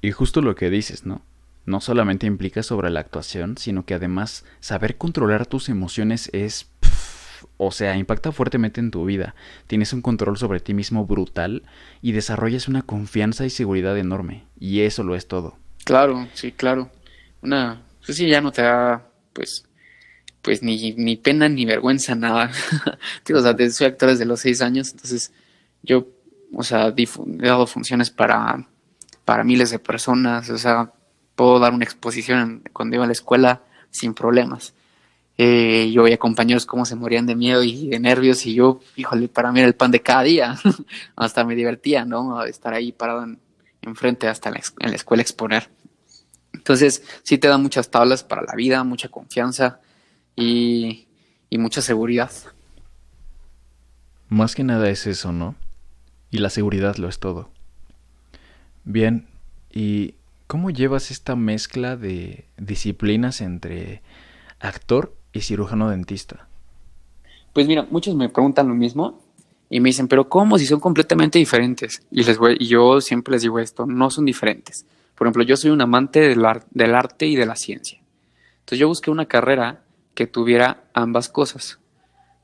Y 0.00 0.10
justo 0.12 0.40
lo 0.40 0.54
que 0.54 0.70
dices, 0.70 1.04
¿no? 1.04 1.22
No 1.64 1.80
solamente 1.80 2.26
implica 2.26 2.62
sobre 2.62 2.90
la 2.90 3.00
actuación, 3.00 3.58
sino 3.58 3.84
que 3.84 3.94
además 3.94 4.44
saber 4.60 4.96
controlar 4.96 5.46
tus 5.46 5.68
emociones 5.68 6.30
es... 6.32 6.66
o 7.56 7.70
sea, 7.70 7.96
impacta 7.96 8.32
fuertemente 8.32 8.80
en 8.80 8.90
tu 8.90 9.04
vida. 9.04 9.34
Tienes 9.66 9.92
un 9.92 10.02
control 10.02 10.36
sobre 10.36 10.60
ti 10.60 10.74
mismo 10.74 11.06
brutal 11.06 11.62
y 12.02 12.12
desarrollas 12.12 12.68
una 12.68 12.82
confianza 12.82 13.46
y 13.46 13.50
seguridad 13.50 13.96
enorme. 13.98 14.44
Y 14.58 14.80
eso 14.80 15.04
lo 15.04 15.14
es 15.14 15.28
todo. 15.28 15.56
Claro, 15.84 16.28
sí, 16.34 16.52
claro. 16.52 16.90
Una, 17.42 17.82
pues 18.04 18.18
sí, 18.18 18.28
ya 18.28 18.40
no 18.40 18.52
te 18.52 18.62
da, 18.62 19.06
pues, 19.32 19.64
pues 20.42 20.62
ni, 20.62 20.92
ni 20.92 21.16
pena 21.16 21.48
ni 21.48 21.64
vergüenza, 21.64 22.14
nada. 22.14 22.50
o 23.34 23.40
sea, 23.40 23.70
soy 23.70 23.86
actor 23.86 24.10
desde 24.10 24.24
los 24.24 24.40
seis 24.40 24.60
años, 24.60 24.92
entonces 24.92 25.32
yo, 25.82 26.08
o 26.52 26.62
sea, 26.62 26.94
he 26.96 27.46
dado 27.46 27.66
funciones 27.66 28.10
para, 28.10 28.66
para 29.24 29.44
miles 29.44 29.70
de 29.70 29.78
personas, 29.78 30.50
o 30.50 30.58
sea, 30.58 30.92
puedo 31.34 31.58
dar 31.58 31.72
una 31.72 31.84
exposición 31.84 32.62
cuando 32.72 32.96
iba 32.96 33.04
a 33.04 33.06
la 33.06 33.12
escuela 33.12 33.62
sin 33.90 34.14
problemas. 34.14 34.74
Eh, 35.40 35.92
yo 35.92 36.02
veía 36.02 36.18
compañeros 36.18 36.66
cómo 36.66 36.84
se 36.84 36.96
morían 36.96 37.24
de 37.24 37.36
miedo 37.36 37.62
y 37.62 37.88
de 37.88 38.00
nervios 38.00 38.44
y 38.44 38.54
yo, 38.54 38.80
híjole, 38.96 39.28
para 39.28 39.52
mí 39.52 39.60
era 39.60 39.68
el 39.68 39.76
pan 39.76 39.92
de 39.92 40.02
cada 40.02 40.24
día. 40.24 40.58
hasta 41.16 41.44
me 41.44 41.54
divertía, 41.54 42.04
¿no? 42.04 42.44
Estar 42.44 42.74
ahí 42.74 42.90
parado 42.90 43.24
enfrente 43.82 44.26
hasta 44.26 44.50
en 44.50 44.90
la 44.90 44.96
escuela 44.96 45.22
exponer. 45.22 45.70
Entonces, 46.52 47.04
sí 47.22 47.38
te 47.38 47.48
da 47.48 47.56
muchas 47.56 47.90
tablas 47.90 48.24
para 48.24 48.42
la 48.42 48.54
vida, 48.54 48.82
mucha 48.82 49.08
confianza 49.08 49.80
y, 50.36 51.06
mucha 51.52 51.82
seguridad. 51.82 52.30
Más 54.28 54.54
que 54.54 54.64
nada 54.64 54.90
es 54.90 55.06
eso, 55.06 55.32
¿no? 55.32 55.54
Y 56.30 56.38
la 56.38 56.50
seguridad 56.50 56.96
lo 56.96 57.08
es 57.08 57.18
todo. 57.20 57.48
Bien, 58.84 59.28
¿y 59.70 60.14
cómo 60.46 60.70
llevas 60.70 61.10
esta 61.10 61.36
mezcla 61.36 61.96
de 61.96 62.44
disciplinas 62.56 63.40
entre 63.40 64.02
actor 64.60 65.14
y 65.32 65.40
cirujano 65.40 65.90
dentista? 65.90 66.48
Pues 67.52 67.66
mira, 67.66 67.86
muchos 67.90 68.14
me 68.14 68.28
preguntan 68.28 68.68
lo 68.68 68.74
mismo 68.74 69.20
y 69.70 69.80
me 69.80 69.90
dicen, 69.90 70.08
pero 70.08 70.28
¿cómo 70.28 70.58
si 70.58 70.66
son 70.66 70.80
completamente 70.80 71.38
diferentes? 71.38 72.02
Y, 72.10 72.24
les 72.24 72.38
voy, 72.38 72.56
y 72.58 72.66
yo 72.66 73.00
siempre 73.00 73.32
les 73.32 73.42
digo 73.42 73.58
esto, 73.58 73.86
no 73.86 74.10
son 74.10 74.24
diferentes. 74.24 74.86
Por 75.14 75.26
ejemplo, 75.26 75.42
yo 75.42 75.56
soy 75.56 75.70
un 75.70 75.80
amante 75.80 76.20
del, 76.20 76.44
del 76.70 76.94
arte 76.94 77.26
y 77.26 77.36
de 77.36 77.46
la 77.46 77.56
ciencia. 77.56 78.00
Entonces 78.60 78.78
yo 78.78 78.88
busqué 78.88 79.10
una 79.10 79.26
carrera 79.26 79.82
que 80.14 80.26
tuviera 80.26 80.84
ambas 80.94 81.28
cosas. 81.28 81.78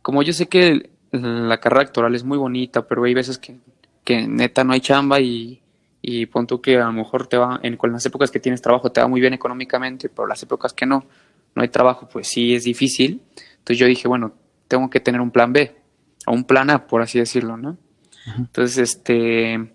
Como 0.02 0.22
yo 0.22 0.32
sé 0.32 0.48
que 0.48 0.90
la 1.12 1.60
carrera 1.60 1.82
actoral 1.82 2.14
es 2.14 2.24
muy 2.24 2.38
bonita, 2.38 2.86
pero 2.86 3.04
hay 3.04 3.14
veces 3.14 3.38
que, 3.38 3.58
que 4.04 4.26
neta 4.26 4.64
no 4.64 4.72
hay 4.72 4.80
chamba 4.80 5.20
y, 5.20 5.62
y 6.06 6.26
pon 6.26 6.46
tú 6.46 6.60
que 6.60 6.76
a 6.76 6.84
lo 6.84 6.92
mejor 6.92 7.26
te 7.26 7.38
va, 7.38 7.60
en, 7.62 7.78
las 7.90 8.04
épocas 8.04 8.30
que 8.30 8.38
tienes 8.38 8.60
trabajo 8.60 8.92
te 8.92 9.00
va 9.00 9.08
muy 9.08 9.22
bien 9.22 9.32
económicamente, 9.32 10.10
pero 10.10 10.26
las 10.26 10.42
épocas 10.42 10.74
que 10.74 10.84
no, 10.84 11.06
no 11.54 11.62
hay 11.62 11.68
trabajo, 11.68 12.08
pues 12.08 12.28
sí 12.28 12.54
es 12.54 12.64
difícil. 12.64 13.22
Entonces 13.58 13.78
yo 13.78 13.86
dije, 13.86 14.08
bueno, 14.08 14.34
tengo 14.68 14.90
que 14.90 15.00
tener 15.00 15.20
un 15.20 15.30
plan 15.30 15.52
B 15.52 15.74
o 16.26 16.32
un 16.32 16.44
plan 16.44 16.70
A, 16.70 16.86
por 16.86 17.02
así 17.02 17.18
decirlo, 17.18 17.56
¿no? 17.56 17.76
Entonces, 18.38 18.78
este, 18.78 19.72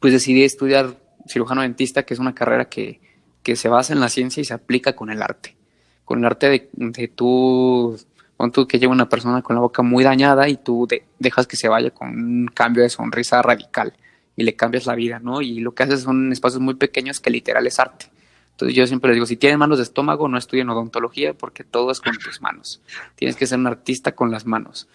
pues 0.00 0.12
decidí 0.12 0.42
estudiar 0.42 0.98
cirujano 1.26 1.62
dentista, 1.62 2.02
que 2.02 2.14
es 2.14 2.20
una 2.20 2.34
carrera 2.34 2.66
que, 2.66 3.00
que, 3.42 3.56
se 3.56 3.68
basa 3.68 3.92
en 3.92 4.00
la 4.00 4.08
ciencia 4.08 4.40
y 4.40 4.44
se 4.44 4.54
aplica 4.54 4.94
con 4.94 5.10
el 5.10 5.22
arte. 5.22 5.56
Con 6.04 6.18
el 6.18 6.24
arte 6.24 6.48
de, 6.48 6.68
de 6.72 7.08
tú, 7.08 7.96
con 8.36 8.50
tú 8.50 8.66
que 8.66 8.78
lleva 8.78 8.92
una 8.92 9.08
persona 9.08 9.40
con 9.42 9.54
la 9.54 9.62
boca 9.62 9.82
muy 9.82 10.02
dañada 10.02 10.48
y 10.48 10.56
tú 10.56 10.88
dejas 11.18 11.46
que 11.46 11.56
se 11.56 11.68
vaya 11.68 11.90
con 11.90 12.08
un 12.08 12.46
cambio 12.48 12.82
de 12.82 12.90
sonrisa 12.90 13.40
radical 13.40 13.94
y 14.36 14.42
le 14.42 14.56
cambias 14.56 14.86
la 14.86 14.94
vida, 14.94 15.20
¿no? 15.20 15.40
Y 15.40 15.60
lo 15.60 15.74
que 15.74 15.84
haces 15.84 16.00
son 16.00 16.32
espacios 16.32 16.60
muy 16.60 16.74
pequeños 16.74 17.20
que 17.20 17.30
literal 17.30 17.66
es 17.66 17.78
arte. 17.78 18.06
Entonces 18.54 18.76
yo 18.76 18.86
siempre 18.86 19.08
les 19.10 19.16
digo, 19.16 19.26
si 19.26 19.36
tienen 19.36 19.58
manos 19.58 19.78
de 19.78 19.82
estómago, 19.82 20.28
no 20.28 20.38
estudien 20.38 20.70
odontología 20.70 21.34
porque 21.34 21.64
todo 21.64 21.90
es 21.90 22.00
con 22.00 22.16
tus 22.16 22.40
manos. 22.40 22.80
Tienes 23.16 23.34
que 23.34 23.48
ser 23.48 23.58
un 23.58 23.66
artista 23.66 24.12
con 24.12 24.30
las 24.30 24.46
manos. 24.46 24.86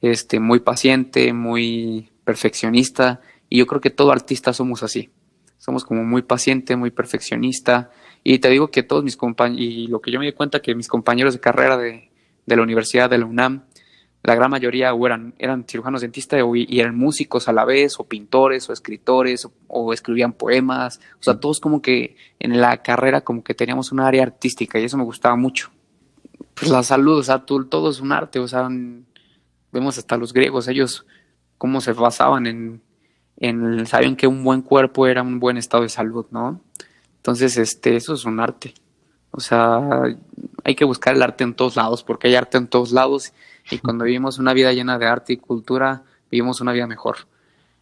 Este, 0.00 0.40
muy 0.40 0.60
paciente, 0.60 1.34
muy 1.34 2.08
perfeccionista. 2.24 3.20
Y 3.50 3.58
yo 3.58 3.66
creo 3.66 3.82
que 3.82 3.90
todo 3.90 4.12
artista 4.12 4.54
somos 4.54 4.82
así. 4.82 5.10
Somos 5.58 5.84
como 5.84 6.04
muy 6.04 6.22
paciente, 6.22 6.74
muy 6.74 6.90
perfeccionista. 6.90 7.90
Y 8.24 8.38
te 8.38 8.48
digo 8.48 8.70
que 8.70 8.82
todos 8.82 9.04
mis 9.04 9.18
compañeros, 9.18 9.60
y 9.60 9.88
lo 9.88 10.00
que 10.00 10.10
yo 10.10 10.18
me 10.18 10.24
di 10.24 10.32
cuenta 10.32 10.60
que 10.60 10.74
mis 10.74 10.88
compañeros 10.88 11.34
de 11.34 11.40
carrera 11.40 11.76
de, 11.76 12.08
de 12.46 12.56
la 12.56 12.62
universidad 12.62 13.10
de 13.10 13.18
la 13.18 13.26
UNAM, 13.26 13.64
la 14.24 14.36
gran 14.36 14.50
mayoría 14.50 14.92
eran, 15.04 15.34
eran 15.38 15.64
cirujanos 15.64 16.00
dentistas 16.00 16.40
y 16.54 16.80
eran 16.80 16.96
músicos 16.96 17.48
a 17.48 17.52
la 17.52 17.64
vez, 17.64 17.98
o 17.98 18.04
pintores, 18.04 18.68
o 18.68 18.72
escritores, 18.72 19.48
o, 19.66 19.92
escribían 19.92 20.32
poemas. 20.32 21.00
O 21.20 21.22
sea, 21.22 21.40
todos 21.40 21.58
como 21.58 21.82
que 21.82 22.16
en 22.38 22.60
la 22.60 22.82
carrera 22.82 23.22
como 23.22 23.42
que 23.42 23.54
teníamos 23.54 23.90
un 23.90 24.00
área 24.00 24.22
artística 24.22 24.78
y 24.78 24.84
eso 24.84 24.96
me 24.96 25.04
gustaba 25.04 25.34
mucho. 25.34 25.70
Pues 26.54 26.70
la 26.70 26.84
salud, 26.84 27.18
o 27.18 27.22
sea, 27.22 27.40
todo, 27.40 27.90
es 27.90 28.00
un 28.00 28.12
arte, 28.12 28.38
o 28.38 28.46
sea, 28.46 28.68
vemos 29.72 29.98
hasta 29.98 30.16
los 30.16 30.32
griegos, 30.32 30.68
ellos 30.68 31.04
cómo 31.58 31.80
se 31.80 31.92
basaban 31.92 32.46
en, 32.46 32.82
en, 33.38 33.86
saben 33.86 34.14
que 34.14 34.26
un 34.26 34.44
buen 34.44 34.62
cuerpo 34.62 35.06
era 35.06 35.22
un 35.22 35.40
buen 35.40 35.56
estado 35.56 35.82
de 35.82 35.88
salud, 35.88 36.26
¿no? 36.30 36.60
Entonces, 37.16 37.56
este, 37.56 37.96
eso 37.96 38.14
es 38.14 38.24
un 38.24 38.38
arte. 38.38 38.74
O 39.30 39.40
sea, 39.40 39.80
hay 40.64 40.74
que 40.74 40.84
buscar 40.84 41.14
el 41.14 41.22
arte 41.22 41.44
en 41.44 41.54
todos 41.54 41.76
lados, 41.76 42.02
porque 42.02 42.28
hay 42.28 42.34
arte 42.34 42.58
en 42.58 42.68
todos 42.68 42.92
lados 42.92 43.32
y 43.70 43.78
cuando 43.78 44.04
vivimos 44.04 44.38
una 44.38 44.52
vida 44.52 44.72
llena 44.72 44.98
de 44.98 45.06
arte 45.06 45.32
y 45.32 45.36
cultura, 45.36 46.02
vivimos 46.30 46.60
una 46.60 46.72
vida 46.72 46.86
mejor. 46.86 47.16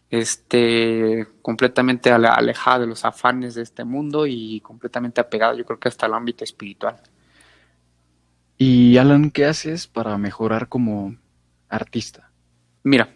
Este, 0.09 1.25
completamente 1.41 2.11
alejada 2.11 2.79
de 2.79 2.87
los 2.87 3.05
afanes 3.05 3.55
de 3.55 3.61
este 3.61 3.85
mundo 3.85 4.27
y 4.27 4.59
completamente 4.59 5.21
apegada, 5.21 5.55
yo 5.55 5.65
creo 5.65 5.79
que 5.79 5.87
hasta 5.87 6.05
el 6.05 6.13
ámbito 6.13 6.43
espiritual. 6.43 6.97
Y 8.57 8.97
Alan, 8.97 9.31
¿qué 9.31 9.45
haces 9.45 9.87
para 9.87 10.17
mejorar 10.17 10.67
como 10.67 11.15
artista? 11.69 12.29
Mira, 12.83 13.15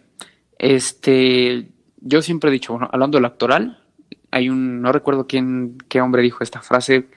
este, 0.58 1.68
yo 2.00 2.22
siempre 2.22 2.50
he 2.50 2.52
dicho, 2.52 2.72
bueno, 2.72 2.88
hablando 2.90 3.18
del 3.18 3.26
actoral, 3.26 3.82
hay 4.30 4.48
un, 4.48 4.80
no 4.80 4.90
recuerdo 4.90 5.26
quién, 5.26 5.78
qué 5.88 6.00
hombre 6.00 6.22
dijo 6.22 6.42
esta 6.42 6.62
frase, 6.62 7.08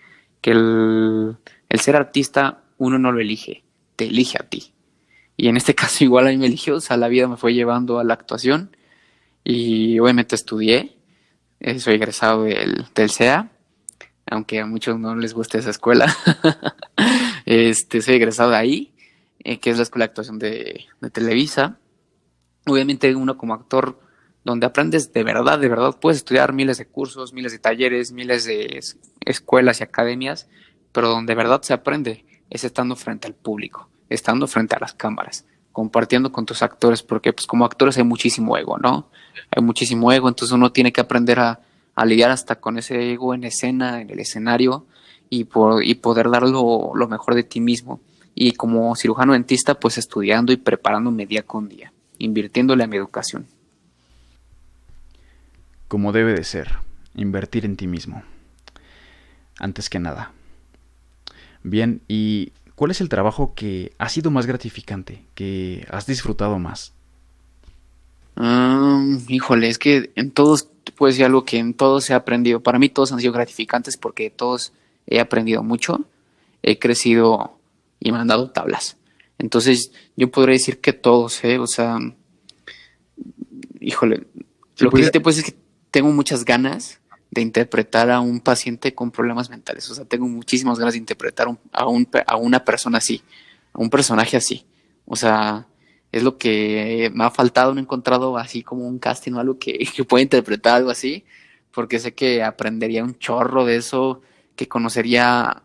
que 0.42 0.52
el, 0.52 1.38
el 1.70 1.80
ser 1.80 1.96
artista 1.96 2.64
uno 2.78 2.98
no 3.00 3.12
lo 3.12 3.20
elige, 3.20 3.64
te 3.96 4.06
elige 4.06 4.38
a 4.40 4.48
ti. 4.48 4.74
Y 5.38 5.48
en 5.48 5.58
este 5.58 5.76
caso 5.82 6.04
igual 6.04 6.28
a 6.28 6.32
mí 6.32 6.38
me 6.38 6.48
eligió, 6.48 6.76
o 6.76 6.82
sea, 6.82 6.98
la 6.98 7.08
vida 7.08 7.28
me 7.28 7.38
fue 7.38 7.54
llevando 7.54 8.00
a 8.00 8.04
la 8.04 8.14
actuación 8.14 8.76
y 9.44 10.00
obviamente 10.00 10.36
estudié, 10.36 10.98
eh, 11.60 11.80
soy 11.80 11.96
egresado 11.96 12.44
del, 12.44 12.86
del 12.94 13.10
CEA, 13.10 13.52
aunque 14.30 14.60
a 14.60 14.66
muchos 14.66 15.00
no 15.00 15.16
les 15.16 15.34
guste 15.34 15.58
esa 15.58 15.70
escuela, 15.70 16.16
este, 17.46 18.02
soy 18.02 18.16
egresado 18.16 18.52
de 18.52 18.58
ahí, 18.58 18.94
eh, 19.44 19.60
que 19.60 19.70
es 19.70 19.78
la 19.78 19.84
Escuela 19.84 20.06
de 20.06 20.10
Actuación 20.10 20.40
de, 20.40 20.86
de 21.00 21.10
Televisa. 21.10 21.80
Obviamente 22.66 23.16
uno 23.16 23.38
como 23.38 23.54
actor, 23.54 24.00
donde 24.44 24.66
aprendes 24.66 25.14
de 25.14 25.24
verdad, 25.24 25.60
de 25.60 25.70
verdad, 25.70 25.98
puedes 26.00 26.18
estudiar 26.18 26.54
miles 26.54 26.78
de 26.78 26.86
cursos, 26.86 27.34
miles 27.34 27.52
de 27.52 27.60
talleres, 27.60 28.12
miles 28.12 28.46
de 28.46 28.80
escuelas 29.26 29.80
y 29.80 29.84
academias, 29.84 30.48
pero 30.92 31.10
donde 31.10 31.32
de 31.32 31.38
verdad 31.38 31.62
se 31.62 31.74
aprende 31.74 32.26
es 32.50 32.64
estando 32.64 32.96
frente 32.96 33.28
al 33.28 33.36
público 33.36 33.90
estando 34.10 34.48
frente 34.48 34.76
a 34.76 34.80
las 34.80 34.94
cámaras, 34.94 35.46
compartiendo 35.72 36.32
con 36.32 36.46
tus 36.46 36.62
actores, 36.62 37.04
porque 37.04 37.32
pues 37.32 37.46
como 37.46 37.66
actores 37.66 37.98
hay 37.98 38.04
muchísimo 38.04 38.58
ego, 38.58 38.78
¿no? 38.78 39.10
Hay 39.52 39.64
muchísimo 39.64 40.12
ego, 40.12 40.28
entonces 40.28 40.54
uno 40.54 40.72
tiene 40.72 40.92
que 40.92 41.02
aprender 41.02 41.40
a, 41.40 41.62
lidiar 42.06 42.32
hasta 42.32 42.56
con 42.56 42.78
ese 42.78 43.12
ego 43.12 43.34
en 43.34 43.44
escena, 43.44 44.00
en 44.00 44.10
el 44.10 44.20
escenario, 44.20 44.86
y, 45.30 45.44
por, 45.44 45.84
y 45.84 45.96
poder 45.96 46.30
dar 46.30 46.44
lo, 46.44 46.94
mejor 47.10 47.36
de 47.36 47.44
ti 47.44 47.60
mismo. 47.60 48.00
Y 48.34 48.54
como 48.54 48.96
cirujano 48.96 49.34
dentista, 49.34 49.78
pues 49.78 49.98
estudiando 49.98 50.54
y 50.54 50.58
preparándome 50.58 51.26
día 51.26 51.44
con 51.44 51.68
día, 51.68 51.92
invirtiéndole 52.18 52.86
a 52.86 52.88
mi 52.88 52.96
educación. 52.96 53.48
Como 55.90 56.14
debe 56.14 56.34
de 56.34 56.46
ser, 56.46 56.78
invertir 57.16 57.66
en 57.66 57.76
ti 57.76 57.86
mismo. 57.86 58.24
Antes 59.60 59.90
que 59.90 60.00
nada. 60.00 60.32
Bien, 61.64 62.02
y 62.08 62.52
¿Cuál 62.80 62.92
es 62.92 63.02
el 63.02 63.10
trabajo 63.10 63.56
que 63.56 63.92
ha 63.98 64.08
sido 64.08 64.32
más 64.32 64.46
gratificante, 64.46 65.26
que 65.36 65.86
has 65.90 66.06
disfrutado 66.06 66.60
más? 66.60 66.94
híjole, 69.28 69.68
es 69.68 69.78
que 69.78 70.14
en 70.16 70.32
todos, 70.32 70.70
puedo 70.96 71.12
decir 71.12 71.26
algo 71.26 71.44
que 71.44 71.58
en 71.58 71.74
todos 71.74 72.10
he 72.10 72.14
aprendido. 72.14 72.62
Para 72.62 72.80
mí 72.80 72.88
todos 72.88 73.12
han 73.12 73.20
sido 73.20 73.34
gratificantes 73.34 73.98
porque 73.98 74.30
todos 74.30 74.72
he 75.08 75.20
aprendido 75.20 75.62
mucho, 75.62 76.06
he 76.64 76.80
crecido 76.80 77.60
y 78.00 78.14
me 78.14 78.20
han 78.20 78.28
dado 78.28 78.50
tablas. 78.52 78.96
Entonces 79.40 79.92
yo 80.16 80.32
podría 80.32 80.54
decir 80.54 80.80
que 80.80 80.94
todos, 80.94 81.44
¿eh? 81.44 81.60
O 81.60 81.68
sea, 81.68 81.98
híjole, 83.82 84.26
lo 84.78 84.90
que 84.90 85.04
sí 85.04 85.12
te 85.12 85.20
puedo 85.20 85.36
decir 85.36 85.50
es 85.50 85.54
que 85.54 85.60
tengo 85.92 86.14
muchas 86.14 86.46
ganas 86.46 86.99
de 87.32 87.42
interpretar 87.42 88.10
a 88.10 88.20
un 88.20 88.40
paciente 88.40 88.96
con 88.96 89.12
problemas 89.12 89.50
mentales. 89.50 89.90
O 89.90 89.96
sea, 89.96 90.06
tengo 90.06 90.28
muchísimas 90.28 90.80
ganas 90.80 90.94
de 90.94 91.00
interpretar 91.00 91.48
a, 91.72 91.88
un, 91.88 92.08
a 92.26 92.36
una 92.38 92.64
persona 92.66 92.98
así, 92.98 93.22
a 93.74 93.80
un 93.80 93.90
personaje 93.90 94.38
así. 94.38 94.66
O 95.06 95.16
sea, 95.16 95.68
es 96.12 96.24
lo 96.24 96.38
que 96.38 97.12
me 97.14 97.24
ha 97.24 97.30
faltado, 97.32 97.74
no 97.74 97.80
he 97.80 97.84
encontrado 97.84 98.38
así 98.38 98.64
como 98.64 98.88
un 98.88 99.00
casting 99.00 99.34
o 99.34 99.40
algo 99.40 99.60
que, 99.60 99.78
que 99.96 100.04
pueda 100.04 100.24
interpretar 100.24 100.78
algo 100.78 100.90
así, 100.90 101.26
porque 101.72 102.00
sé 102.00 102.14
que 102.14 102.44
aprendería 102.44 103.04
un 103.04 103.18
chorro 103.18 103.66
de 103.66 103.76
eso, 103.76 104.22
que 104.56 104.68
conocería, 104.68 105.64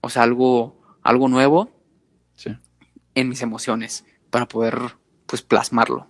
o 0.00 0.08
sea, 0.08 0.22
algo, 0.22 0.80
algo 1.02 1.28
nuevo 1.28 1.70
en 3.14 3.28
mis 3.28 3.42
emociones 3.42 4.06
para 4.30 4.48
poder, 4.48 4.78
pues, 5.26 5.42
plasmarlo. 5.42 6.06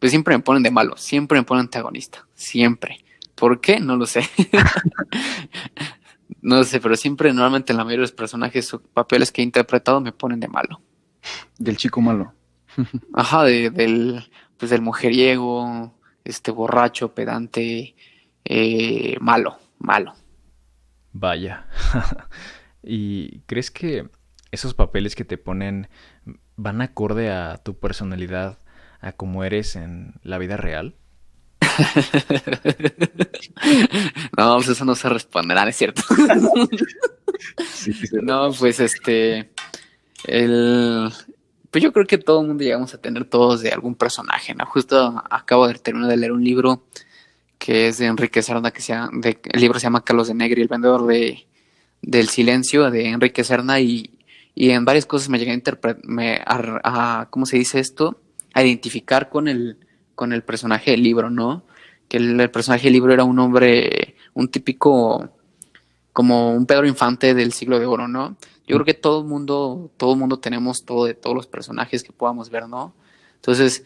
Pues 0.00 0.10
siempre 0.10 0.36
me 0.36 0.42
ponen 0.42 0.62
de 0.62 0.70
malo, 0.70 0.96
siempre 0.96 1.38
me 1.38 1.44
ponen 1.44 1.62
antagonista, 1.62 2.26
siempre. 2.34 3.04
¿Por 3.40 3.62
qué? 3.62 3.80
No 3.80 3.96
lo 3.96 4.04
sé. 4.04 4.20
no 6.42 6.62
sé, 6.62 6.78
pero 6.78 6.94
siempre, 6.94 7.32
normalmente, 7.32 7.72
en 7.72 7.78
la 7.78 7.84
mayoría 7.84 8.02
de 8.02 8.08
los 8.08 8.12
personajes 8.12 8.74
o 8.74 8.82
papeles 8.82 9.32
que 9.32 9.40
he 9.40 9.44
interpretado 9.44 9.98
me 10.02 10.12
ponen 10.12 10.40
de 10.40 10.48
malo. 10.48 10.82
Del 11.58 11.78
chico 11.78 12.02
malo. 12.02 12.34
Ajá, 13.14 13.44
del, 13.44 14.30
pues 14.58 14.70
del 14.70 14.82
mujeriego, 14.82 15.98
este 16.22 16.50
borracho, 16.50 17.14
pedante, 17.14 17.96
eh, 18.44 19.16
malo, 19.22 19.56
malo. 19.78 20.12
Vaya. 21.14 21.66
¿Y 22.82 23.40
crees 23.46 23.70
que 23.70 24.10
esos 24.50 24.74
papeles 24.74 25.16
que 25.16 25.24
te 25.24 25.38
ponen 25.38 25.88
van 26.56 26.82
acorde 26.82 27.30
a 27.30 27.56
tu 27.56 27.78
personalidad, 27.78 28.58
a 29.00 29.12
cómo 29.12 29.44
eres 29.44 29.76
en 29.76 30.16
la 30.22 30.36
vida 30.36 30.58
real? 30.58 30.99
no, 34.36 34.56
pues 34.56 34.68
eso 34.68 34.84
no 34.84 34.94
se 34.94 35.08
responderá, 35.08 35.66
¿es 35.68 35.76
cierto? 35.76 36.02
No, 38.22 38.52
pues 38.52 38.80
este. 38.80 39.50
El, 40.24 41.10
pues 41.70 41.82
yo 41.82 41.92
creo 41.92 42.06
que 42.06 42.18
todo 42.18 42.40
el 42.40 42.48
mundo 42.48 42.64
llegamos 42.64 42.94
a 42.94 43.00
tener 43.00 43.24
todos 43.24 43.62
de 43.62 43.70
algún 43.70 43.94
personaje, 43.94 44.54
¿no? 44.54 44.66
Justo 44.66 45.22
acabo 45.30 45.68
de 45.68 45.74
terminar 45.74 46.10
de 46.10 46.16
leer 46.16 46.32
un 46.32 46.44
libro 46.44 46.84
que 47.58 47.88
es 47.88 47.98
de 47.98 48.06
Enrique 48.06 48.42
Saranda, 48.42 48.70
que 48.70 48.80
se 48.80 48.94
llama, 48.94 49.10
de, 49.20 49.38
el 49.52 49.60
libro 49.60 49.78
se 49.78 49.84
llama 49.84 50.02
Carlos 50.02 50.28
de 50.28 50.34
Negri, 50.34 50.62
el 50.62 50.68
vendedor 50.68 51.06
de, 51.06 51.46
del 52.02 52.28
silencio 52.28 52.90
de 52.90 53.08
Enrique 53.08 53.44
Serna 53.44 53.80
y, 53.80 54.18
y 54.54 54.70
en 54.70 54.84
varias 54.84 55.06
cosas 55.06 55.28
me 55.28 55.38
llegué 55.38 55.52
a 55.52 55.54
interpretar, 55.54 56.80
a, 56.84 57.28
¿cómo 57.30 57.46
se 57.46 57.58
dice 57.58 57.78
esto? 57.78 58.20
A 58.54 58.62
identificar 58.62 59.28
con 59.28 59.46
el, 59.46 59.78
con 60.14 60.32
el 60.32 60.42
personaje 60.42 60.92
del 60.92 61.02
libro, 61.02 61.30
¿no? 61.30 61.64
Que 62.10 62.18
el, 62.18 62.50
personaje 62.50 62.84
del 62.84 62.92
libro 62.92 63.14
era 63.14 63.24
un 63.24 63.38
hombre, 63.38 64.16
un 64.34 64.48
típico, 64.48 65.30
como 66.12 66.52
un 66.52 66.66
Pedro 66.66 66.86
Infante 66.86 67.32
del 67.32 67.54
siglo 67.54 67.78
de 67.78 67.86
oro, 67.86 68.06
¿no? 68.06 68.36
Yo 68.66 68.76
creo 68.76 68.84
que 68.84 68.94
todo 68.94 69.22
el 69.22 69.26
mundo, 69.26 69.90
todo 69.96 70.12
el 70.12 70.18
mundo 70.18 70.40
tenemos 70.40 70.84
todo 70.84 71.06
de 71.06 71.14
todos 71.14 71.34
los 71.34 71.46
personajes 71.46 72.02
que 72.02 72.12
podamos 72.12 72.50
ver, 72.50 72.68
¿no? 72.68 72.92
Entonces, 73.36 73.84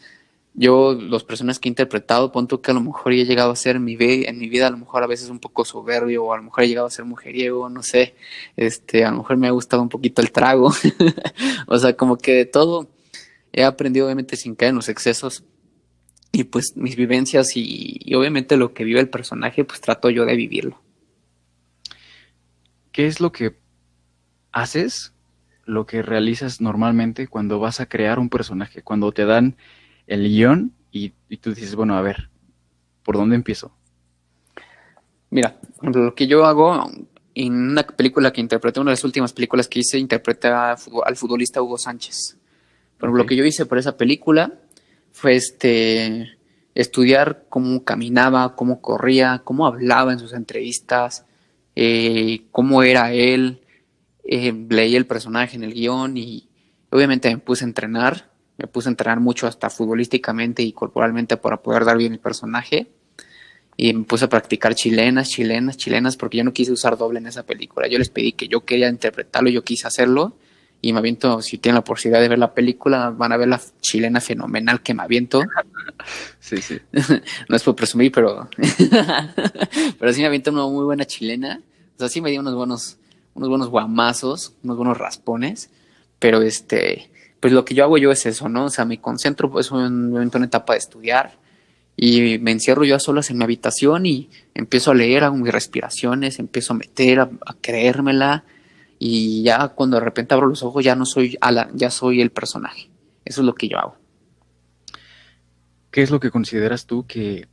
yo, 0.55 0.95
los 0.95 1.25
personajes 1.25 1.59
que 1.59 1.69
he 1.69 1.71
interpretado, 1.71 2.31
punto 2.33 2.63
que 2.63 2.71
a 2.71 2.75
lo 2.75 2.81
mejor 2.81 3.13
he 3.13 3.25
llegado 3.25 3.51
a 3.51 3.57
ser 3.57 3.77
en 3.77 3.85
mi, 3.85 3.97
en 4.01 4.39
mi 4.39 4.49
vida, 4.49 4.69
a 4.69 4.71
lo 4.71 4.79
mejor 4.79 5.03
a 5.03 5.09
veces 5.09 5.29
un 5.29 5.41
poco 5.41 5.65
soberbio, 5.65 6.25
o 6.25 6.33
a 6.33 6.37
lo 6.37 6.45
mejor 6.45 6.65
he 6.65 6.69
llegado 6.69 6.87
a 6.87 6.91
ser 6.91 7.05
mujeriego, 7.05 7.69
no 7.69 7.83
sé, 7.83 8.15
este, 8.57 9.05
a 9.05 9.11
lo 9.11 9.19
mejor 9.19 9.37
me 9.37 9.49
ha 9.49 9.51
gustado 9.51 9.83
un 9.83 9.89
poquito 9.89 10.23
el 10.23 10.31
trago, 10.31 10.73
o 11.67 11.79
sea, 11.79 11.97
como 11.97 12.17
que 12.17 12.33
de 12.33 12.45
todo 12.47 12.89
he 13.53 13.65
aprendido 13.65 14.07
obviamente 14.07 14.37
sin 14.37 14.55
caer 14.55 14.71
en 14.71 14.77
los 14.77 14.89
excesos, 14.89 15.45
y 16.35 16.43
pues 16.45 16.77
mis 16.77 16.97
vivencias 16.97 17.57
y, 17.57 17.97
y 18.01 18.15
obviamente 18.17 18.57
lo 18.57 18.75
que 18.75 18.83
vive 18.83 18.99
el 18.99 19.09
personaje, 19.09 19.65
pues 19.65 19.81
trato 19.81 20.11
yo 20.11 20.25
de 20.25 20.35
vivirlo. 20.35 20.83
¿Qué 22.91 23.07
es 23.07 23.21
lo 23.21 23.31
que 23.31 23.57
haces, 24.51 25.15
lo 25.65 25.87
que 25.87 26.03
realizas 26.03 26.61
normalmente 26.61 27.29
cuando 27.29 27.61
vas 27.61 27.79
a 27.81 27.87
crear 27.87 28.19
un 28.19 28.31
personaje, 28.31 28.83
cuando 28.83 29.13
te 29.13 29.25
dan 29.25 29.57
el 30.09 30.29
guion 30.29 30.73
y, 30.91 31.11
tú 31.41 31.55
dices, 31.55 31.77
bueno, 31.77 31.97
a 31.97 32.03
ver, 32.03 32.31
¿por 33.05 33.17
dónde 33.17 33.37
empiezo? 33.37 33.73
Mira, 35.31 35.57
lo 35.83 36.17
que 36.17 36.27
yo 36.27 36.45
hago 36.45 36.91
en 37.35 37.53
una 37.53 37.85
película 37.85 38.33
que 38.33 38.41
interpreté, 38.41 38.81
una 38.81 38.91
de 38.91 38.97
las 38.97 39.05
últimas 39.05 39.33
películas 39.33 39.69
que 39.69 39.81
hice, 39.81 39.99
interpreté 39.99 40.49
al 40.49 41.17
futbolista 41.17 41.63
Hugo 41.63 41.79
Sánchez. 41.79 42.39
Pero 42.99 43.13
lo 43.13 43.25
que 43.25 43.37
yo 43.37 43.45
hice 43.45 43.67
por 43.67 43.79
esa 43.79 43.97
película 43.97 44.53
fue 45.15 45.37
este 45.37 46.37
estudiar 46.75 47.47
cómo 47.49 47.85
caminaba, 47.85 48.55
cómo 48.57 48.83
corría, 48.83 49.43
cómo 49.45 49.67
hablaba 49.67 50.13
en 50.13 50.19
sus 50.19 50.35
entrevistas, 50.35 51.25
eh, 51.77 52.43
cómo 52.51 52.83
era 52.83 53.13
él. 53.13 53.63
Eh, 54.25 54.53
leí 54.69 54.97
el 54.97 55.07
personaje 55.07 55.57
en 55.57 55.65
el 55.65 55.73
guion 55.73 56.17
y 56.17 56.49
obviamente 56.91 57.31
me 57.31 57.39
puse 57.39 57.65
a 57.65 57.69
entrenar 57.69 58.35
me 58.57 58.67
puse 58.67 58.89
a 58.89 58.93
entrenar 58.93 59.21
mucho 59.21 59.47
hasta 59.47 59.71
futbolísticamente 59.71 60.63
y 60.63 60.73
corporalmente 60.73 61.37
para 61.37 61.57
poder 61.57 61.85
dar 61.85 61.97
bien 61.97 62.13
el 62.13 62.21
personaje. 62.21 62.87
Y 63.77 63.93
me 63.93 64.05
puse 64.05 64.27
a 64.27 64.29
practicar 64.29 64.75
chilenas, 64.75 65.31
chilenas, 65.31 65.77
chilenas, 65.77 66.17
porque 66.17 66.39
yo 66.39 66.45
no 66.45 66.53
quise 66.53 66.71
usar 66.71 66.97
doble 66.97 67.19
en 67.19 67.27
esa 67.27 67.45
película. 67.45 67.89
Yo 67.89 67.99
les 67.99 68.09
pedí 68.09 68.33
que 68.33 68.47
yo 68.47 68.65
quería 68.65 68.89
interpretarlo, 68.89 69.51
yo 69.51 69.65
quise 69.65 69.89
hacerlo. 69.89 70.37
Y 70.85 70.93
me 70.93 70.99
aviento, 70.99 71.41
si 71.41 71.57
tienen 71.57 71.77
la 71.77 71.85
posibilidad 71.85 72.21
de 72.21 72.29
ver 72.29 72.39
la 72.39 72.53
película, 72.53 73.09
van 73.09 73.33
a 73.33 73.39
ver 73.39 73.49
la 73.49 73.59
chilena 73.81 74.21
fenomenal 74.21 74.83
que 74.83 74.95
me 74.95 75.03
aviento. 75.03 75.43
Sí, 76.39 76.59
sí. 76.61 76.79
no 77.49 77.57
es 77.57 77.63
por 77.63 77.75
presumir, 77.75 78.13
pero, 78.13 78.51
pero 79.99 80.13
sí 80.13 80.21
me 80.21 80.27
aviento 80.27 80.51
una 80.51 80.67
muy 80.67 80.85
buena 80.85 81.07
chilena. 81.07 81.63
O 81.97 81.99
sea, 81.99 82.11
sí 82.11 82.21
me 82.21 82.31
dio 82.31 82.41
unos 82.41 82.55
buenos, 82.55 82.99
unos 83.33 83.49
buenos 83.49 83.69
guamazos, 83.71 84.53
unos 84.63 84.77
buenos 84.77 84.99
raspones. 84.99 85.71
Pero 86.19 86.43
este, 86.43 87.11
pues 87.41 87.55
lo 87.55 87.65
que 87.65 87.75
yo 87.75 87.85
hago 87.85 87.97
yo 87.97 88.13
es 88.13 88.27
eso, 88.27 88.51
¿no? 88.51 88.67
O 88.67 88.71
sea, 88.71 88.85
me 88.85 89.01
concentro, 89.01 89.51
pues 89.51 89.71
en 89.71 90.13
una 90.13 90.45
etapa 90.45 90.75
de 90.75 90.81
estudiar 90.81 91.39
y 91.97 92.39
me 92.41 92.51
encierro 92.51 92.85
yo 92.85 92.97
a 92.97 93.01
solas 93.01 93.31
en 93.31 93.39
mi 93.39 93.45
habitación 93.45 94.05
y 94.05 94.29
empiezo 94.55 94.91
a 94.91 94.95
leer, 94.95 95.25
hago 95.25 95.37
mis 95.37 95.53
respiraciones, 95.53 96.39
empiezo 96.39 96.75
a 96.75 96.77
meter, 96.77 97.21
a, 97.21 97.31
creérmela 97.63 98.45
y 99.07 99.43
ya 99.43 99.69
cuando 99.69 99.99
de 99.99 100.03
repente 100.03 100.33
abro 100.33 100.47
los 100.47 100.63
ojos 100.63 100.83
ya 100.83 100.97
no 100.97 101.05
soy 101.05 101.37
Alan, 101.43 101.69
ya 101.75 101.91
soy 101.91 102.23
el 102.23 102.31
personaje. 102.31 102.89
Eso 103.27 103.43
es 103.43 103.45
lo 103.45 103.55
que 103.55 103.69
yo 103.69 103.79
hago. 103.79 103.99
¿Qué 105.91 106.01
es 106.01 106.11
lo 106.11 106.21
que 106.21 106.31
consideras 106.31 106.87
tú 106.87 107.07
que 107.07 107.47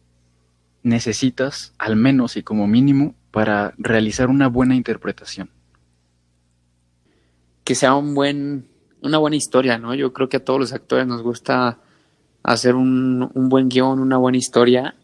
necesitas, 0.81 1.73
al 1.77 1.97
menos 1.97 2.37
y 2.37 2.43
como 2.43 2.67
mínimo, 2.67 3.15
para 3.31 3.73
realizar 3.77 4.29
una 4.29 4.47
buena 4.47 4.77
interpretación? 4.77 5.49
Que 7.65 7.75
sea 7.75 7.95
un 7.95 8.15
buen 8.15 8.69
una 9.01 9.17
buena 9.17 9.35
historia, 9.35 9.77
¿no? 9.77 9.93
Yo 9.93 10.13
creo 10.13 10.29
que 10.29 10.37
a 10.37 10.45
todos 10.45 10.57
los 10.57 10.71
actores 10.71 11.05
nos 11.05 11.21
gusta 11.21 11.79
hacer 12.43 12.75
un, 12.75 13.29
buen 13.33 13.67
guion, 13.67 13.99
una 13.99 14.15
buena 14.15 14.37
historia. 14.37 14.95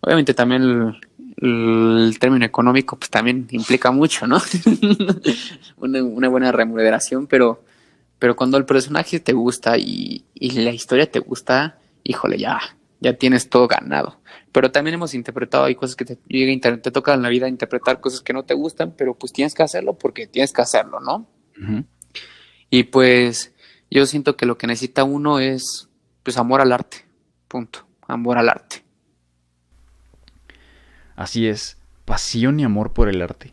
Obviamente 0.00 0.32
también 0.32 0.62
el, 0.62 1.00
término 1.40 2.44
económico 2.44 2.98
pues 2.98 3.10
también 3.10 3.46
implica 3.50 3.90
mucho, 3.90 4.26
¿no? 4.26 4.38
una, 5.78 6.28
buena 6.28 6.52
remuneración, 6.52 7.26
pero, 7.26 7.64
pero 8.18 8.36
cuando 8.36 8.58
el 8.58 8.66
personaje 8.66 9.20
te 9.20 9.32
gusta 9.32 9.78
y, 9.78 10.24
la 10.34 10.70
historia 10.70 11.10
te 11.10 11.18
gusta, 11.18 11.78
híjole, 12.04 12.38
ya, 12.38 12.60
ya 13.00 13.14
tienes 13.14 13.48
todo 13.48 13.68
ganado. 13.68 14.20
Pero 14.52 14.70
también 14.70 14.94
hemos 14.94 15.14
interpretado, 15.14 15.64
hay 15.64 15.74
cosas 15.74 15.96
que 15.96 16.04
te, 16.04 16.16
te 16.16 16.90
toca 16.90 17.14
en 17.14 17.22
la 17.22 17.28
vida 17.30 17.48
interpretar 17.48 18.00
cosas 18.00 18.20
que 18.20 18.32
no 18.32 18.42
te 18.42 18.54
gustan, 18.54 18.92
pero 18.96 19.14
pues 19.14 19.32
tienes 19.32 19.54
que 19.54 19.62
hacerlo 19.62 19.94
porque 19.94 20.26
tienes 20.26 20.52
que 20.52 20.60
hacerlo, 20.60 21.00
¿no? 21.00 21.26
Y 22.68 22.84
pues 22.84 23.52
yo 23.90 24.04
siento 24.06 24.36
que 24.36 24.46
lo 24.46 24.58
que 24.58 24.66
necesita 24.66 25.04
uno 25.04 25.38
es 25.38 25.88
pues 26.22 26.36
amor 26.36 26.60
al 26.60 26.72
arte. 26.72 27.04
Punto. 27.48 27.86
Amor 28.06 28.38
al 28.38 28.48
arte. 28.48 28.84
Así 31.20 31.46
es, 31.46 31.76
pasión 32.06 32.58
y 32.58 32.64
amor 32.64 32.94
por 32.94 33.10
el 33.10 33.20
arte. 33.20 33.52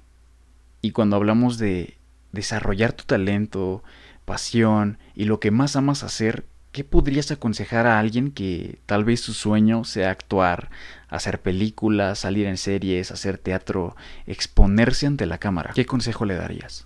Y 0.81 0.91
cuando 0.91 1.17
hablamos 1.17 1.57
de 1.57 1.97
desarrollar 2.31 2.93
tu 2.93 3.03
talento, 3.03 3.83
pasión 4.23 4.99
y 5.15 5.25
lo 5.25 5.41
que 5.41 5.51
más 5.51 5.75
amas 5.75 6.03
hacer, 6.03 6.45
¿qué 6.71 6.85
podrías 6.85 7.29
aconsejar 7.31 7.85
a 7.85 7.99
alguien 7.99 8.31
que 8.31 8.79
tal 8.85 9.03
vez 9.03 9.19
su 9.19 9.33
sueño 9.33 9.83
sea 9.83 10.11
actuar, 10.11 10.69
hacer 11.09 11.41
películas, 11.41 12.19
salir 12.19 12.45
en 12.45 12.55
series, 12.55 13.11
hacer 13.11 13.37
teatro, 13.37 13.97
exponerse 14.27 15.05
ante 15.05 15.25
la 15.25 15.37
cámara? 15.37 15.73
¿Qué 15.75 15.85
consejo 15.85 16.23
le 16.23 16.35
darías? 16.35 16.85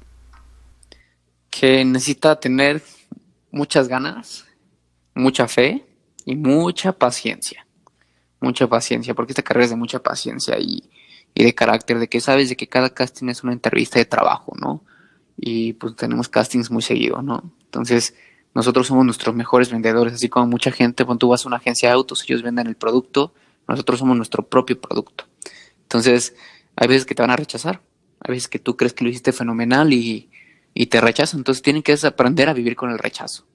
que 1.51 1.85
necesita 1.85 2.39
tener 2.39 2.81
muchas 3.51 3.87
ganas, 3.87 4.45
mucha 5.13 5.47
fe 5.47 5.85
y 6.25 6.35
mucha 6.35 6.93
paciencia. 6.93 7.67
Mucha 8.41 8.67
paciencia, 8.67 9.13
porque 9.13 9.31
esta 9.31 9.43
carrera 9.43 9.65
es 9.65 9.69
de 9.69 9.77
mucha 9.77 10.03
paciencia 10.03 10.57
y, 10.59 10.89
de 11.33 11.55
carácter, 11.55 11.99
de 11.99 12.09
que 12.09 12.19
sabes 12.19 12.49
de 12.49 12.57
que 12.57 12.67
cada 12.67 12.93
casting 12.93 13.29
es 13.29 13.43
una 13.43 13.53
entrevista 13.53 13.99
de 13.99 14.05
trabajo, 14.05 14.53
¿no? 14.59 14.83
Y 15.37 15.73
pues 15.73 15.95
tenemos 15.95 16.27
castings 16.27 16.69
muy 16.69 16.81
seguido, 16.81 17.21
¿no? 17.21 17.53
Entonces, 17.63 18.15
nosotros 18.53 18.87
somos 18.87 19.05
nuestros 19.05 19.33
mejores 19.33 19.71
vendedores, 19.71 20.13
así 20.13 20.27
como 20.27 20.47
mucha 20.47 20.71
gente, 20.71 21.05
cuando 21.05 21.19
tú 21.19 21.29
vas 21.29 21.45
a 21.45 21.47
una 21.47 21.57
agencia 21.57 21.87
de 21.89 21.93
autos, 21.93 22.23
ellos 22.27 22.43
venden 22.43 22.67
el 22.67 22.75
producto, 22.75 23.33
nosotros 23.67 23.99
somos 23.99 24.17
nuestro 24.17 24.45
propio 24.47 24.79
producto. 24.81 25.25
Entonces, 25.83 26.35
hay 26.75 26.87
veces 26.87 27.05
que 27.05 27.15
te 27.15 27.21
van 27.21 27.31
a 27.31 27.37
rechazar, 27.37 27.81
hay 28.19 28.33
veces 28.33 28.49
que 28.49 28.59
tú 28.59 28.75
crees 28.75 28.93
que 28.93 29.03
lo 29.03 29.09
hiciste 29.09 29.31
fenomenal 29.31 29.93
y, 29.93 30.29
y 30.73 30.87
te 30.87 31.01
rechazan. 31.01 31.39
Entonces 31.39 31.61
tienen 31.61 31.83
que 31.83 31.95
aprender 32.03 32.49
a 32.49 32.53
vivir 32.53 32.75
con 32.75 32.91
el 32.91 32.99
rechazo. 32.99 33.45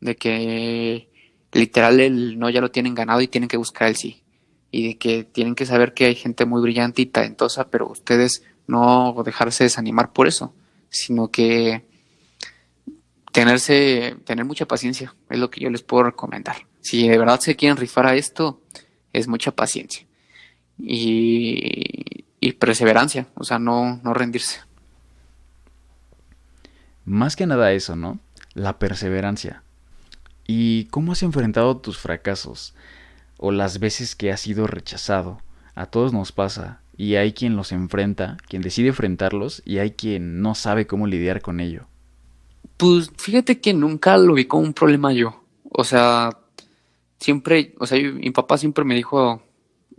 De 0.00 0.16
que 0.16 1.08
literal 1.54 2.00
el 2.00 2.38
no 2.38 2.50
ya 2.50 2.60
lo 2.60 2.70
tienen 2.70 2.94
ganado 2.94 3.20
y 3.20 3.28
tienen 3.28 3.48
que 3.48 3.56
buscar 3.56 3.88
el 3.88 3.96
sí. 3.96 4.22
Y 4.70 4.88
de 4.88 4.98
que 4.98 5.24
tienen 5.24 5.54
que 5.54 5.66
saber 5.66 5.94
que 5.94 6.06
hay 6.06 6.14
gente 6.14 6.44
muy 6.44 6.60
brillante 6.60 7.00
y 7.02 7.06
talentosa, 7.06 7.70
pero 7.70 7.88
ustedes 7.88 8.42
no 8.66 9.14
dejarse 9.24 9.64
desanimar 9.64 10.12
por 10.12 10.26
eso, 10.26 10.52
sino 10.90 11.30
que 11.30 11.84
tenerse, 13.32 14.16
tener 14.24 14.44
mucha 14.44 14.66
paciencia, 14.66 15.14
es 15.28 15.38
lo 15.38 15.50
que 15.50 15.60
yo 15.60 15.70
les 15.70 15.82
puedo 15.82 16.04
recomendar. 16.04 16.56
Si 16.80 17.08
de 17.08 17.18
verdad 17.18 17.40
se 17.40 17.56
quieren 17.56 17.76
rifar 17.76 18.06
a 18.06 18.14
esto, 18.14 18.60
es 19.12 19.26
mucha 19.28 19.50
paciencia. 19.50 20.06
Y, 20.78 22.24
y 22.40 22.52
perseverancia, 22.52 23.26
o 23.34 23.44
sea, 23.44 23.58
no, 23.58 24.00
no 24.04 24.14
rendirse. 24.14 24.60
Más 27.04 27.36
que 27.36 27.46
nada 27.46 27.72
eso, 27.72 27.96
¿no? 27.96 28.20
La 28.54 28.78
perseverancia. 28.78 29.63
¿Y 30.46 30.84
cómo 30.86 31.12
has 31.12 31.22
enfrentado 31.22 31.76
tus 31.78 31.98
fracasos? 31.98 32.74
O 33.38 33.50
las 33.50 33.78
veces 33.78 34.14
que 34.14 34.32
has 34.32 34.40
sido 34.40 34.66
rechazado. 34.66 35.40
A 35.74 35.86
todos 35.86 36.12
nos 36.12 36.32
pasa. 36.32 36.80
Y 36.96 37.16
hay 37.16 37.32
quien 37.32 37.56
los 37.56 37.72
enfrenta, 37.72 38.36
quien 38.48 38.62
decide 38.62 38.88
enfrentarlos, 38.88 39.62
y 39.64 39.78
hay 39.78 39.92
quien 39.92 40.40
no 40.40 40.54
sabe 40.54 40.86
cómo 40.86 41.06
lidiar 41.06 41.42
con 41.42 41.60
ello. 41.60 41.86
Pues 42.76 43.10
fíjate 43.16 43.60
que 43.60 43.74
nunca 43.74 44.16
lo 44.16 44.34
vi 44.34 44.44
como 44.44 44.62
un 44.62 44.74
problema 44.74 45.12
yo. 45.12 45.42
O 45.70 45.84
sea, 45.84 46.38
siempre, 47.18 47.74
o 47.78 47.86
sea, 47.86 47.98
mi 48.00 48.30
papá 48.30 48.58
siempre 48.58 48.84
me 48.84 48.94
dijo 48.94 49.42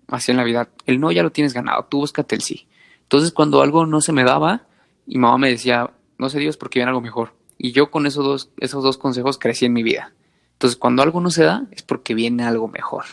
así 0.07 0.31
en 0.31 0.37
la 0.37 0.43
vida, 0.43 0.69
el 0.85 0.99
no 0.99 1.11
ya 1.11 1.23
lo 1.23 1.31
tienes 1.31 1.53
ganado, 1.53 1.85
tú 1.85 1.99
búscate 1.99 2.35
el 2.35 2.41
sí. 2.41 2.67
Entonces 3.01 3.31
cuando 3.31 3.61
algo 3.61 3.85
no 3.85 4.01
se 4.01 4.11
me 4.11 4.23
daba, 4.23 4.67
mi 5.05 5.17
mamá 5.17 5.37
me 5.37 5.49
decía, 5.49 5.91
no 6.17 6.29
sé 6.29 6.39
Dios 6.39 6.57
porque 6.57 6.79
viene 6.79 6.89
algo 6.89 7.01
mejor. 7.01 7.33
Y 7.57 7.71
yo 7.71 7.91
con 7.91 8.05
esos 8.05 8.23
dos, 8.23 8.49
esos 8.59 8.83
dos 8.83 8.97
consejos 8.97 9.37
crecí 9.37 9.65
en 9.65 9.73
mi 9.73 9.83
vida. 9.83 10.13
Entonces, 10.55 10.77
cuando 10.77 11.03
algo 11.03 11.21
no 11.21 11.29
se 11.29 11.43
da, 11.43 11.67
es 11.71 11.83
porque 11.83 12.13
viene 12.13 12.43
algo 12.43 12.67
mejor. 12.67 13.03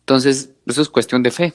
Entonces, 0.00 0.50
eso 0.66 0.82
es 0.82 0.88
cuestión 0.90 1.22
de 1.22 1.30
fe. 1.30 1.54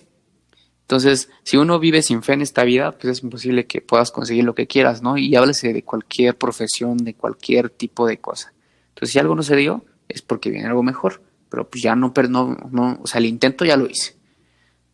Entonces, 0.81 1.29
si 1.43 1.57
uno 1.57 1.77
vive 1.77 2.01
sin 2.01 2.23
fe 2.23 2.33
en 2.33 2.41
esta 2.41 2.63
vida, 2.63 2.97
pues 2.97 3.05
es 3.17 3.23
imposible 3.23 3.67
que 3.67 3.79
puedas 3.79 4.09
conseguir 4.09 4.43
lo 4.43 4.55
que 4.55 4.65
quieras, 4.65 5.03
¿no? 5.03 5.17
Y 5.17 5.35
háblese 5.35 5.71
de 5.71 5.83
cualquier 5.83 6.35
profesión, 6.35 6.97
de 6.97 7.13
cualquier 7.13 7.69
tipo 7.69 8.07
de 8.07 8.17
cosa. 8.19 8.53
Entonces, 8.89 9.13
si 9.13 9.19
algo 9.19 9.35
no 9.35 9.43
se 9.43 9.55
dio, 9.55 9.85
es 10.07 10.23
porque 10.23 10.49
viene 10.49 10.67
algo 10.67 10.81
mejor, 10.81 11.21
pero 11.49 11.69
pues 11.69 11.83
ya 11.83 11.95
no, 11.95 12.11
no, 12.29 12.57
no, 12.71 12.99
o 13.03 13.07
sea, 13.07 13.19
el 13.19 13.27
intento 13.27 13.65
ya 13.65 13.77
lo 13.77 13.87
hice. 13.87 14.17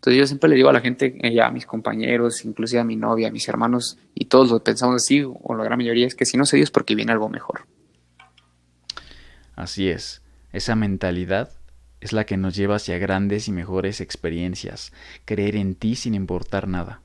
Entonces 0.06 0.20
yo 0.20 0.28
siempre 0.28 0.50
le 0.50 0.56
digo 0.58 0.70
a 0.70 0.74
la 0.74 0.82
gente, 0.82 1.18
eh, 1.24 1.42
a 1.42 1.50
mis 1.50 1.66
compañeros, 1.66 2.46
inclusive 2.46 2.80
a 2.80 2.84
mi 2.84 2.96
novia, 2.96 3.30
a 3.30 3.32
mis 3.32 3.48
hermanos, 3.48 3.98
y 4.14 4.26
todos 4.26 4.52
lo 4.52 4.64
pensamos 4.64 4.98
así, 4.98 5.24
o 5.24 5.56
la 5.56 5.64
gran 5.64 5.80
mayoría, 5.80 6.06
es 6.06 6.14
que 6.14 6.26
si 6.26 6.38
no 6.38 6.46
se 6.46 6.58
dio 6.58 6.64
es 6.64 6.70
porque 6.70 6.94
viene 6.94 7.12
algo 7.12 7.28
mejor. 7.28 7.66
Así 9.56 9.90
es, 9.90 10.22
esa 10.52 10.76
mentalidad 10.76 11.52
es 12.02 12.14
la 12.14 12.26
que 12.26 12.38
nos 12.38 12.56
lleva 12.56 12.76
hacia 12.76 12.98
grandes 12.98 13.48
y 13.48 13.52
mejores 13.52 14.02
experiencias, 14.02 14.94
creer 15.26 15.56
en 15.56 15.76
ti 15.76 15.96
sin 15.96 16.14
importar 16.14 16.68
nada. 16.68 17.02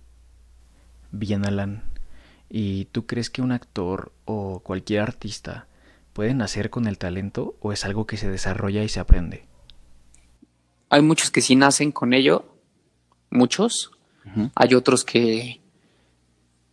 Bien, 1.13 1.47
Alan, 1.47 1.85
¿y 2.49 2.87
tú 2.87 3.07
crees 3.07 3.31
que 3.31 3.43
un 3.43 3.53
actor 3.53 4.13
o 4.25 4.61
cualquier 4.61 5.01
artista 5.01 5.67
puede 6.13 6.35
nacer 6.35 6.71
con 6.71 6.87
el 6.87 6.99
talento 6.99 7.57
o 7.61 7.73
es 7.73 7.85
algo 7.85 8.07
que 8.07 8.17
se 8.17 8.31
desarrolla 8.31 8.83
y 8.83 8.89
se 8.89 9.01
aprende? 9.01 9.47
Hay 10.91 11.03
muchos 11.03 11.31
que 11.31 11.41
sí 11.41 11.57
nacen 11.57 11.93
con 11.93 12.13
ello, 12.13 12.45
muchos. 13.31 13.93
Hay 14.55 14.75
otros 14.75 15.05
que, 15.05 15.61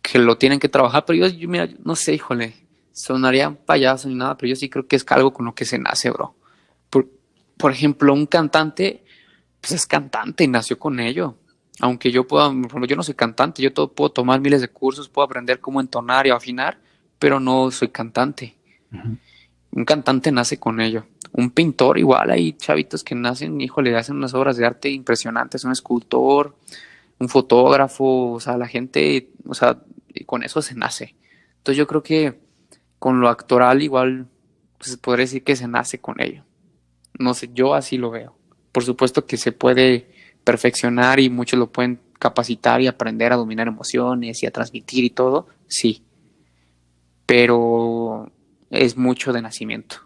que 0.02 0.18
lo 0.18 0.36
tienen 0.36 0.60
que 0.60 0.68
trabajar, 0.68 1.04
pero 1.06 1.26
yo, 1.26 1.48
mira, 1.48 1.68
no 1.82 1.96
sé, 1.96 2.14
híjole, 2.14 2.54
sonaría 2.98 3.54
payaso 3.64 4.08
ni 4.08 4.16
nada, 4.16 4.36
pero 4.36 4.50
yo 4.50 4.56
sí 4.56 4.68
creo 4.68 4.86
que 4.86 4.96
es 4.96 5.06
algo 5.08 5.32
con 5.32 5.46
lo 5.46 5.54
que 5.54 5.64
se 5.64 5.78
nace, 5.78 6.10
bro. 6.10 6.34
Por, 6.90 7.08
por 7.56 7.70
ejemplo, 7.70 8.12
un 8.12 8.26
cantante, 8.26 9.04
pues 9.60 9.72
es 9.72 9.86
cantante 9.86 10.44
y 10.44 10.48
nació 10.48 10.78
con 10.78 10.98
ello. 10.98 11.36
Aunque 11.80 12.10
yo 12.10 12.26
pueda, 12.26 12.52
yo 12.88 12.96
no 12.96 13.04
soy 13.04 13.14
cantante, 13.14 13.62
yo 13.62 13.72
todo, 13.72 13.92
puedo 13.92 14.10
tomar 14.10 14.40
miles 14.40 14.60
de 14.60 14.68
cursos, 14.68 15.08
puedo 15.08 15.24
aprender 15.24 15.60
cómo 15.60 15.80
entonar 15.80 16.26
y 16.26 16.30
afinar, 16.30 16.80
pero 17.20 17.38
no 17.38 17.70
soy 17.70 17.88
cantante. 17.88 18.56
Un 19.70 19.84
cantante 19.84 20.32
nace 20.32 20.58
con 20.58 20.80
ello. 20.80 21.06
Un 21.30 21.50
pintor 21.50 21.98
igual, 21.98 22.32
hay 22.32 22.54
chavitos 22.54 23.04
que 23.04 23.14
nacen, 23.14 23.60
híjole, 23.60 23.96
hacen 23.96 24.16
unas 24.16 24.34
obras 24.34 24.56
de 24.56 24.66
arte 24.66 24.90
impresionantes, 24.90 25.62
un 25.62 25.70
escultor, 25.70 26.56
un 27.20 27.28
fotógrafo, 27.28 28.32
o 28.32 28.40
sea, 28.40 28.56
la 28.56 28.66
gente, 28.66 29.30
o 29.46 29.54
sea, 29.54 29.78
con 30.26 30.42
eso 30.42 30.62
se 30.62 30.74
nace. 30.74 31.14
Entonces 31.58 31.76
yo 31.76 31.86
creo 31.86 32.02
que 32.02 32.47
con 32.98 33.20
lo 33.20 33.28
actoral 33.28 33.82
igual, 33.82 34.26
pues 34.78 34.96
podría 34.96 35.24
decir 35.24 35.44
que 35.44 35.56
se 35.56 35.68
nace 35.68 35.98
con 36.00 36.20
ello. 36.20 36.44
No 37.18 37.34
sé, 37.34 37.50
yo 37.52 37.74
así 37.74 37.98
lo 37.98 38.10
veo. 38.10 38.36
Por 38.72 38.84
supuesto 38.84 39.26
que 39.26 39.36
se 39.36 39.52
puede 39.52 40.10
perfeccionar 40.44 41.20
y 41.20 41.30
muchos 41.30 41.58
lo 41.58 41.70
pueden 41.70 42.00
capacitar 42.18 42.80
y 42.80 42.86
aprender 42.86 43.32
a 43.32 43.36
dominar 43.36 43.68
emociones 43.68 44.42
y 44.42 44.46
a 44.46 44.50
transmitir 44.50 45.04
y 45.04 45.10
todo, 45.10 45.46
sí. 45.66 46.02
Pero 47.26 48.30
es 48.70 48.96
mucho 48.96 49.32
de 49.32 49.42
nacimiento. 49.42 49.96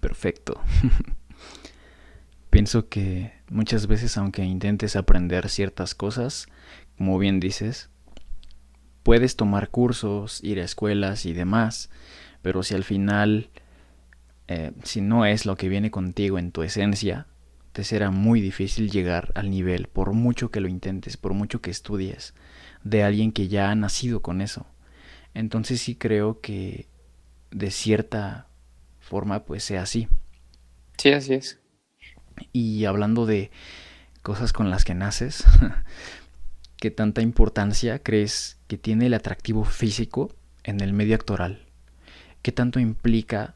Perfecto. 0.00 0.60
Pienso 2.50 2.88
que 2.88 3.32
muchas 3.50 3.86
veces 3.86 4.16
aunque 4.16 4.42
intentes 4.44 4.96
aprender 4.96 5.48
ciertas 5.48 5.94
cosas, 5.94 6.46
como 6.96 7.18
bien 7.18 7.40
dices, 7.40 7.90
puedes 9.08 9.36
tomar 9.36 9.70
cursos, 9.70 10.44
ir 10.44 10.60
a 10.60 10.64
escuelas 10.64 11.24
y 11.24 11.32
demás, 11.32 11.88
pero 12.42 12.62
si 12.62 12.74
al 12.74 12.84
final, 12.84 13.48
eh, 14.48 14.72
si 14.82 15.00
no 15.00 15.24
es 15.24 15.46
lo 15.46 15.56
que 15.56 15.70
viene 15.70 15.90
contigo 15.90 16.38
en 16.38 16.52
tu 16.52 16.62
esencia, 16.62 17.26
te 17.72 17.84
será 17.84 18.10
muy 18.10 18.42
difícil 18.42 18.90
llegar 18.90 19.32
al 19.34 19.48
nivel, 19.48 19.86
por 19.86 20.12
mucho 20.12 20.50
que 20.50 20.60
lo 20.60 20.68
intentes, 20.68 21.16
por 21.16 21.32
mucho 21.32 21.62
que 21.62 21.70
estudies, 21.70 22.34
de 22.84 23.02
alguien 23.02 23.32
que 23.32 23.48
ya 23.48 23.70
ha 23.70 23.74
nacido 23.74 24.20
con 24.20 24.42
eso. 24.42 24.66
Entonces 25.32 25.80
sí 25.80 25.94
creo 25.94 26.42
que 26.42 26.86
de 27.50 27.70
cierta 27.70 28.48
forma 29.00 29.46
pues 29.46 29.64
sea 29.64 29.84
así. 29.84 30.08
Sí, 30.98 31.12
así 31.12 31.32
es. 31.32 31.58
Y 32.52 32.84
hablando 32.84 33.24
de 33.24 33.50
cosas 34.20 34.52
con 34.52 34.68
las 34.68 34.84
que 34.84 34.94
naces, 34.94 35.44
¿qué 36.80 36.90
tanta 36.90 37.22
importancia 37.22 37.98
crees 38.00 38.58
que 38.68 38.78
tiene 38.78 39.06
el 39.06 39.14
atractivo 39.14 39.64
físico 39.64 40.34
en 40.64 40.80
el 40.80 40.92
medio 40.92 41.14
actoral? 41.14 41.60
¿Qué 42.42 42.52
tanto 42.52 42.78
implica? 42.80 43.54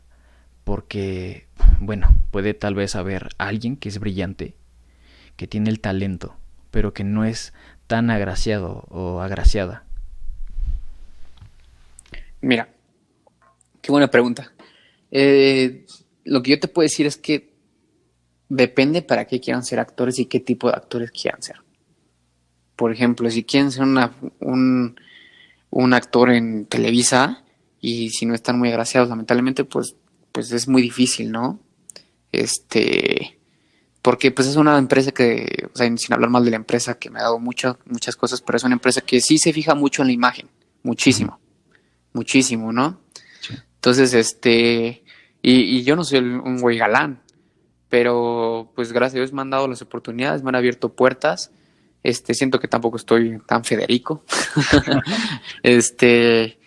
Porque, 0.64 1.46
bueno, 1.80 2.14
puede 2.30 2.54
tal 2.54 2.74
vez 2.74 2.94
haber 2.94 3.28
alguien 3.38 3.76
que 3.76 3.88
es 3.88 3.98
brillante, 3.98 4.54
que 5.36 5.46
tiene 5.46 5.70
el 5.70 5.80
talento, 5.80 6.36
pero 6.70 6.92
que 6.92 7.04
no 7.04 7.24
es 7.24 7.52
tan 7.86 8.10
agraciado 8.10 8.84
o 8.88 9.20
agraciada. 9.20 9.84
Mira, 12.40 12.68
qué 13.80 13.92
buena 13.92 14.08
pregunta. 14.10 14.52
Eh, 15.10 15.86
lo 16.24 16.42
que 16.42 16.52
yo 16.52 16.60
te 16.60 16.68
puedo 16.68 16.84
decir 16.84 17.06
es 17.06 17.16
que 17.16 17.52
depende 18.48 19.02
para 19.02 19.26
qué 19.26 19.40
quieran 19.40 19.64
ser 19.64 19.78
actores 19.78 20.18
y 20.18 20.26
qué 20.26 20.40
tipo 20.40 20.68
de 20.68 20.74
actores 20.74 21.10
quieran 21.10 21.42
ser. 21.42 21.56
Por 22.82 22.92
ejemplo, 22.92 23.30
si 23.30 23.44
quieren 23.44 23.70
ser 23.70 23.84
un, 23.84 25.00
un 25.70 25.94
actor 25.94 26.30
en 26.30 26.66
Televisa 26.66 27.44
y 27.80 28.10
si 28.10 28.26
no 28.26 28.34
están 28.34 28.58
muy 28.58 28.70
agraciados, 28.70 29.08
lamentablemente, 29.08 29.62
pues, 29.64 29.94
pues 30.32 30.50
es 30.50 30.66
muy 30.66 30.82
difícil, 30.82 31.30
¿no? 31.30 31.60
Este, 32.32 33.38
porque 34.02 34.32
pues 34.32 34.48
es 34.48 34.56
una 34.56 34.76
empresa 34.78 35.12
que, 35.12 35.68
o 35.72 35.76
sea, 35.76 35.86
sin 35.96 36.12
hablar 36.12 36.30
mal 36.30 36.44
de 36.44 36.50
la 36.50 36.56
empresa 36.56 36.98
que 36.98 37.10
me 37.10 37.20
ha 37.20 37.22
dado 37.22 37.38
muchas, 37.38 37.76
muchas 37.86 38.16
cosas, 38.16 38.40
pero 38.40 38.56
es 38.56 38.64
una 38.64 38.74
empresa 38.74 39.00
que 39.02 39.20
sí 39.20 39.38
se 39.38 39.52
fija 39.52 39.76
mucho 39.76 40.02
en 40.02 40.08
la 40.08 40.14
imagen, 40.14 40.48
muchísimo 40.82 41.38
muchísimo, 42.12 42.72
¿no? 42.72 43.00
Entonces, 43.76 44.14
este, 44.14 45.02
y, 45.42 45.82
yo 45.82 45.96
no 45.96 46.04
soy 46.04 46.20
un 46.20 46.60
güey 46.60 46.78
galán, 46.78 47.20
pero 47.88 48.70
pues 48.74 48.92
gracias 48.92 49.16
a 49.16 49.18
Dios 49.20 49.32
me 49.32 49.42
han 49.42 49.50
dado 49.50 49.68
las 49.68 49.82
oportunidades, 49.82 50.42
me 50.42 50.50
han 50.50 50.54
abierto 50.54 50.90
puertas. 50.90 51.50
Este, 52.02 52.34
siento 52.34 52.58
que 52.58 52.68
tampoco 52.68 52.96
estoy 52.96 53.38
tan 53.46 53.64
Federico. 53.64 54.24
este, 55.62 56.58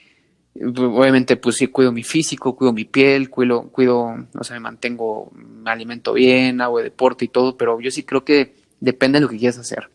obviamente, 0.56 1.36
pues 1.36 1.58
sí, 1.58 1.68
cuido 1.68 1.92
mi 1.92 2.04
físico, 2.04 2.56
cuido 2.56 2.74
mi 2.74 2.86
piel, 2.86 3.30
cuido, 3.30 3.64
cuido, 3.70 3.98
o 4.00 4.52
me 4.52 4.60
mantengo, 4.60 5.32
me 5.34 5.72
alimento 5.72 6.14
bien, 6.14 6.62
hago 6.62 6.82
deporte 6.82 7.26
y 7.26 7.28
todo, 7.28 7.58
pero 7.58 7.80
yo 7.82 7.92
sí 7.92 8.04
creo 8.04 8.24
que 8.24 8.56
depende 8.80 9.18
de 9.18 9.24
lo 9.24 9.30
que 9.30 9.38
quieras 9.38 9.58
hacer. 9.58 9.90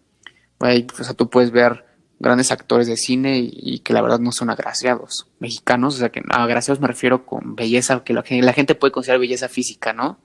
o 0.59 1.05
sea, 1.05 1.15
tú 1.15 1.31
puedes 1.31 1.51
ver 1.51 1.85
grandes 2.19 2.53
actores 2.53 2.87
de 2.87 2.99
cine 2.99 3.39
y, 3.39 3.79
que 3.79 3.95
la 3.95 4.03
verdad 4.03 4.21
no 4.21 4.31
son 4.31 4.51
agraciados. 4.51 5.27
Mexicanos, 5.39 5.95
o 5.97 5.99
sea 5.99 6.11
que 6.11 6.23
agraciados 6.29 6.81
me 6.81 6.89
refiero 6.89 7.25
con 7.25 7.57
belleza, 7.57 8.05
que 8.05 8.13
la, 8.13 8.23
gente 8.23 8.75
puede 8.75 8.93
considerar 8.93 9.21
belleza 9.21 9.49
física, 9.49 9.95
¿no? 9.95 10.19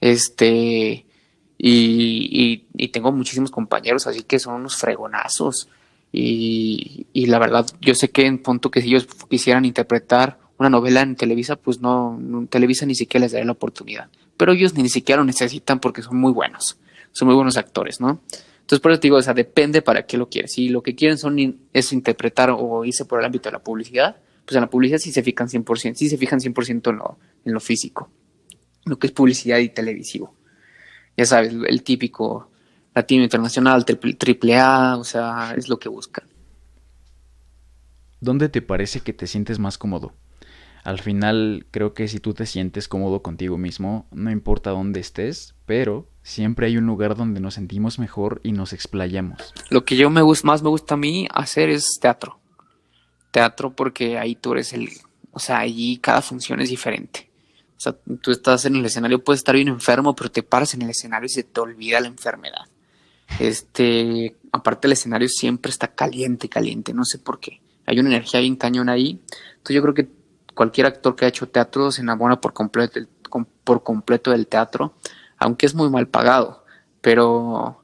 Este, 0.00 1.06
y, 1.64 2.66
y, 2.74 2.88
tengo 2.88 3.12
muchísimos 3.12 3.52
compañeros, 3.52 4.08
así 4.08 4.24
que 4.24 4.40
son 4.40 4.54
unos 4.54 4.76
fregonazos. 4.76 5.68
Y, 6.10 7.06
y, 7.12 7.26
la 7.26 7.38
verdad, 7.38 7.64
yo 7.80 7.94
sé 7.94 8.10
que 8.10 8.26
en 8.26 8.42
punto 8.42 8.68
que 8.68 8.82
si 8.82 8.88
ellos 8.88 9.06
quisieran 9.30 9.64
interpretar 9.64 10.38
una 10.58 10.68
novela 10.68 11.02
en 11.02 11.14
Televisa, 11.14 11.54
pues 11.54 11.80
no, 11.80 12.18
Televisa 12.50 12.84
ni 12.84 12.96
siquiera 12.96 13.22
les 13.22 13.30
daría 13.30 13.46
la 13.46 13.52
oportunidad. 13.52 14.08
Pero 14.36 14.50
ellos 14.50 14.74
ni 14.74 14.88
siquiera 14.88 15.20
lo 15.20 15.24
necesitan 15.24 15.78
porque 15.78 16.02
son 16.02 16.16
muy 16.16 16.32
buenos, 16.32 16.80
son 17.12 17.26
muy 17.26 17.36
buenos 17.36 17.56
actores, 17.56 18.00
¿no? 18.00 18.20
Entonces, 18.62 18.80
por 18.80 18.90
eso 18.90 19.00
te 19.00 19.06
digo, 19.06 19.18
o 19.18 19.22
sea, 19.22 19.32
depende 19.32 19.82
para 19.82 20.04
qué 20.04 20.16
lo 20.16 20.28
quieres. 20.28 20.54
Si 20.54 20.68
lo 20.68 20.82
que 20.82 20.96
quieren 20.96 21.16
son 21.16 21.60
es 21.72 21.92
interpretar 21.92 22.50
o 22.50 22.84
irse 22.84 23.04
por 23.04 23.20
el 23.20 23.24
ámbito 23.26 23.48
de 23.48 23.52
la 23.52 23.62
publicidad, 23.62 24.16
pues 24.44 24.56
en 24.56 24.62
la 24.62 24.70
publicidad 24.70 24.98
sí 24.98 25.12
se 25.12 25.22
fijan 25.22 25.46
100%, 25.46 25.94
sí 25.94 26.08
se 26.08 26.18
fijan 26.18 26.40
100% 26.40 26.90
en 26.90 26.96
lo, 26.96 27.18
en 27.44 27.52
lo 27.52 27.60
físico, 27.60 28.10
lo 28.84 28.98
que 28.98 29.06
es 29.06 29.12
publicidad 29.12 29.58
y 29.58 29.68
televisivo. 29.68 30.34
Ya 31.16 31.26
sabes, 31.26 31.52
el 31.52 31.82
típico 31.82 32.50
latino 32.94 33.24
internacional, 33.24 33.84
triple, 33.84 34.58
A, 34.58 34.96
o 34.96 35.04
sea, 35.04 35.54
es 35.56 35.68
lo 35.68 35.78
que 35.78 35.88
buscan. 35.88 36.26
¿Dónde 38.20 38.48
te 38.48 38.62
parece 38.62 39.00
que 39.00 39.12
te 39.12 39.26
sientes 39.26 39.58
más 39.58 39.78
cómodo? 39.78 40.12
Al 40.84 41.00
final 41.00 41.66
creo 41.70 41.94
que 41.94 42.08
si 42.08 42.18
tú 42.18 42.34
te 42.34 42.46
sientes 42.46 42.88
cómodo 42.88 43.22
contigo 43.22 43.56
mismo, 43.56 44.06
no 44.10 44.30
importa 44.30 44.70
dónde 44.70 45.00
estés, 45.00 45.54
pero 45.66 46.08
siempre 46.22 46.66
hay 46.66 46.76
un 46.76 46.86
lugar 46.86 47.16
donde 47.16 47.40
nos 47.40 47.54
sentimos 47.54 47.98
mejor 47.98 48.40
y 48.42 48.52
nos 48.52 48.72
explayamos. 48.72 49.54
Lo 49.70 49.84
que 49.84 49.96
yo 49.96 50.10
me 50.10 50.22
gusta, 50.22 50.46
más 50.46 50.62
me 50.62 50.68
gusta 50.68 50.94
a 50.94 50.98
mí 50.98 51.28
hacer 51.32 51.68
es 51.68 51.98
teatro. 52.00 52.38
Teatro 53.30 53.74
porque 53.74 54.18
ahí 54.18 54.34
tú 54.34 54.52
eres 54.52 54.72
el, 54.72 54.88
o 55.30 55.38
sea, 55.38 55.60
allí 55.60 55.98
cada 55.98 56.20
función 56.20 56.60
es 56.60 56.68
diferente. 56.68 57.31
Tú 58.20 58.30
estás 58.30 58.64
en 58.64 58.76
el 58.76 58.84
escenario, 58.84 59.22
puedes 59.22 59.40
estar 59.40 59.54
bien 59.54 59.68
enfermo, 59.68 60.14
pero 60.14 60.30
te 60.30 60.42
paras 60.42 60.74
en 60.74 60.82
el 60.82 60.90
escenario 60.90 61.26
y 61.26 61.30
se 61.30 61.42
te 61.42 61.60
olvida 61.60 62.00
la 62.00 62.08
enfermedad. 62.08 62.66
Este, 63.40 64.36
aparte 64.52 64.86
el 64.86 64.92
escenario 64.92 65.28
siempre 65.28 65.70
está 65.70 65.88
caliente, 65.88 66.48
caliente, 66.48 66.92
no 66.92 67.04
sé 67.04 67.18
por 67.18 67.40
qué. 67.40 67.60
Hay 67.86 67.98
una 67.98 68.10
energía 68.10 68.40
bien 68.40 68.56
cañón 68.56 68.88
ahí. 68.88 69.20
Entonces 69.52 69.74
yo 69.74 69.82
creo 69.82 69.94
que 69.94 70.08
cualquier 70.54 70.86
actor 70.86 71.16
que 71.16 71.24
ha 71.24 71.28
hecho 71.28 71.48
teatro 71.48 71.90
se 71.90 72.02
enamora 72.02 72.40
por 72.40 72.52
completo, 72.52 73.00
por 73.64 73.82
completo 73.82 74.30
del 74.30 74.46
teatro, 74.46 74.94
aunque 75.38 75.66
es 75.66 75.74
muy 75.74 75.90
mal 75.90 76.08
pagado, 76.08 76.64
pero, 77.00 77.82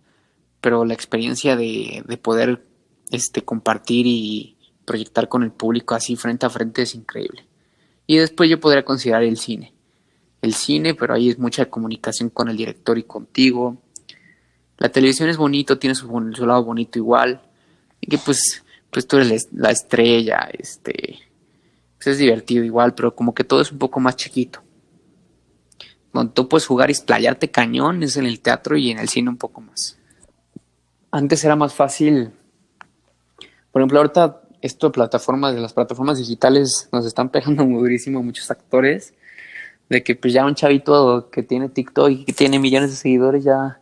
pero 0.61 0.85
la 0.85 0.95
experiencia 0.95 1.57
de, 1.57 2.05
de 2.07 2.17
poder 2.19 2.65
este, 3.11 3.43
compartir 3.43 4.07
y 4.07 4.57
proyectar 4.85 5.29
con 5.29 5.43
el 5.43 5.51
público 5.51 5.95
así 5.95 6.17
frente 6.17 6.47
a 6.47 6.51
frente 6.51 6.83
es 6.83 6.95
increíble. 6.95 7.47
Y 8.07 8.17
después 8.17 8.49
yo 8.49 8.61
podría 8.61 8.85
considerar 8.85 9.23
el 9.23 9.37
cine. 9.37 9.75
El 10.41 10.55
cine, 10.55 10.95
pero 10.95 11.15
ahí 11.15 11.31
es 11.31 11.39
mucha 11.39 11.67
comunicación 11.67 12.31
con 12.31 12.49
el 12.49 12.57
director 12.57 12.97
y 12.99 13.03
contigo. 13.03 13.77
La 14.79 14.89
televisión 14.89 15.29
es 15.29 15.37
bonito, 15.37 15.79
tiene 15.79 15.95
su, 15.95 16.09
lado 16.47 16.65
bonito 16.65 16.99
igual. 16.99 17.43
Y 18.01 18.07
que 18.07 18.19
pues, 18.19 18.65
pues 18.91 19.07
tú 19.07 19.17
eres 19.17 19.49
la 19.53 19.71
estrella, 19.71 20.49
este, 20.57 21.19
pues 21.97 22.07
es 22.07 22.19
divertido 22.19 22.65
igual, 22.65 22.95
pero 22.95 23.15
como 23.15 23.35
que 23.35 23.43
todo 23.43 23.61
es 23.61 23.73
un 23.73 23.79
poco 23.79 23.99
más 23.99 24.17
chiquito. 24.17 24.63
Donde 26.13 26.33
tú 26.33 26.49
puedes 26.49 26.67
jugar 26.67 26.91
y 26.91 26.93
explayarte 26.93 27.51
cañón 27.51 28.03
es 28.03 28.17
en 28.17 28.27
el 28.27 28.41
teatro 28.41 28.77
y 28.77 28.91
en 28.91 28.99
el 28.99 29.09
cine 29.09 29.31
un 29.31 29.37
poco 29.37 29.61
más. 29.61 29.99
Antes 31.11 31.45
era 31.45 31.57
más 31.57 31.75
fácil. 31.75 32.31
Por 33.73 33.83
ejemplo, 33.83 33.99
ahorita 33.99 34.43
esto 34.61 34.89
de 34.89 34.93
plataformas, 34.93 35.55
de 35.55 35.61
las 35.61 35.73
plataformas 35.73 36.19
digitales 36.19 36.89
nos 36.93 37.07
están 37.07 37.31
pegando 37.31 37.65
muy 37.65 37.79
durísimo 37.83 38.23
muchos 38.23 38.51
actores. 38.51 39.15
De 39.89 40.03
que 40.03 40.15
pues 40.15 40.33
ya 40.33 40.45
un 40.45 40.55
chavito 40.55 41.31
que 41.31 41.43
tiene 41.43 41.69
TikTok 41.69 42.11
y 42.11 42.25
que 42.25 42.33
tiene 42.33 42.59
millones 42.59 42.91
de 42.91 42.97
seguidores 42.97 43.45
ya 43.45 43.81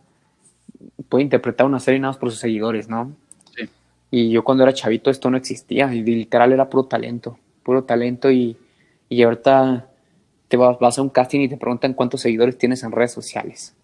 puede 1.09 1.25
interpretar 1.25 1.67
una 1.67 1.81
serie 1.81 2.01
nada 2.01 2.13
más 2.13 2.19
por 2.19 2.31
sus 2.31 2.41
seguidores, 2.41 2.89
¿no? 2.89 3.13
Sí. 3.57 3.69
Y 4.11 4.31
yo 4.31 4.45
cuando 4.45 4.63
era 4.63 4.73
chavito 4.73 5.11
esto 5.11 5.31
no 5.31 5.37
existía 5.37 5.93
y 5.93 6.03
literal 6.03 6.53
era 6.53 6.69
puro 6.69 6.85
talento, 6.85 7.39
puro 7.63 7.85
talento 7.85 8.31
y, 8.31 8.57
y 9.09 9.23
ahorita 9.23 9.89
te 10.49 10.57
vas, 10.57 10.79
vas 10.79 10.99
a 10.99 11.03
un 11.03 11.11
casting 11.11 11.41
y 11.41 11.49
te 11.49 11.57
preguntan 11.57 11.95
cuántos 11.95 12.21
seguidores 12.21 12.57
tienes 12.57 12.83
en 12.83 12.93
redes 12.93 13.13
sociales. 13.13 13.75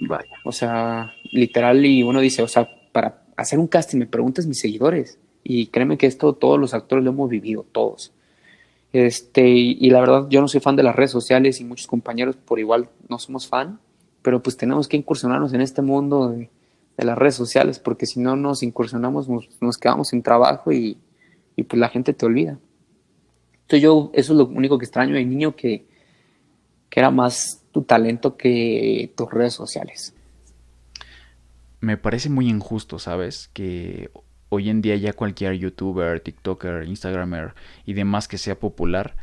Vaya. 0.00 0.34
O 0.44 0.52
sea, 0.52 1.12
literal 1.30 1.84
y 1.86 2.02
uno 2.02 2.20
dice, 2.20 2.42
o 2.42 2.48
sea, 2.48 2.68
para 2.90 3.22
hacer 3.36 3.58
un 3.58 3.68
casting 3.68 3.98
me 3.98 4.06
preguntas 4.06 4.46
mis 4.46 4.58
seguidores 4.58 5.18
y 5.44 5.66
créeme 5.66 5.96
que 5.96 6.06
esto 6.06 6.32
todos 6.34 6.58
los 6.58 6.74
actores 6.74 7.04
lo 7.04 7.10
hemos 7.10 7.30
vivido, 7.30 7.64
todos. 7.70 8.12
Este, 8.92 9.48
y, 9.48 9.88
la 9.88 10.00
verdad, 10.00 10.26
yo 10.28 10.40
no 10.40 10.48
soy 10.48 10.60
fan 10.60 10.76
de 10.76 10.82
las 10.82 10.94
redes 10.94 11.10
sociales 11.10 11.60
y 11.60 11.64
muchos 11.64 11.86
compañeros 11.86 12.36
por 12.36 12.58
igual 12.58 12.90
no 13.08 13.18
somos 13.18 13.48
fan, 13.48 13.80
pero 14.20 14.42
pues 14.42 14.56
tenemos 14.56 14.86
que 14.86 14.98
incursionarnos 14.98 15.54
en 15.54 15.62
este 15.62 15.80
mundo 15.80 16.28
de, 16.28 16.50
las 16.98 17.18
redes 17.18 17.34
sociales, 17.34 17.80
porque 17.80 18.06
si 18.06 18.20
no 18.20 18.36
nos 18.36 18.62
incursionamos 18.62 19.28
nos, 19.28 19.78
quedamos 19.78 20.08
sin 20.08 20.22
trabajo 20.22 20.70
y, 20.72 20.98
pues 21.56 21.80
la 21.80 21.88
gente 21.88 22.12
te 22.12 22.26
olvida. 22.26 22.58
Entonces 23.62 23.82
yo, 23.82 24.10
eso 24.12 24.34
es 24.34 24.38
lo 24.38 24.46
único 24.46 24.78
que 24.78 24.84
extraño 24.84 25.14
de 25.14 25.24
niño, 25.24 25.56
que, 25.56 25.86
que 26.88 27.00
era 27.00 27.10
más 27.10 27.64
tu 27.72 27.82
talento 27.82 28.36
que 28.36 29.12
tus 29.16 29.30
redes 29.32 29.54
sociales. 29.54 30.14
Me 31.80 31.96
parece 31.96 32.28
muy 32.28 32.48
injusto, 32.48 32.98
¿sabes? 32.98 33.48
Que 33.48 34.10
hoy 34.54 34.68
en 34.68 34.82
día 34.82 34.96
ya 34.96 35.14
cualquier 35.14 35.54
youtuber, 35.54 36.20
tiktoker, 36.20 36.84
instagramer 36.86 37.54
y 37.86 37.94
demás 37.94 38.28
que 38.28 38.36
sea 38.36 38.60
popular 38.60 39.16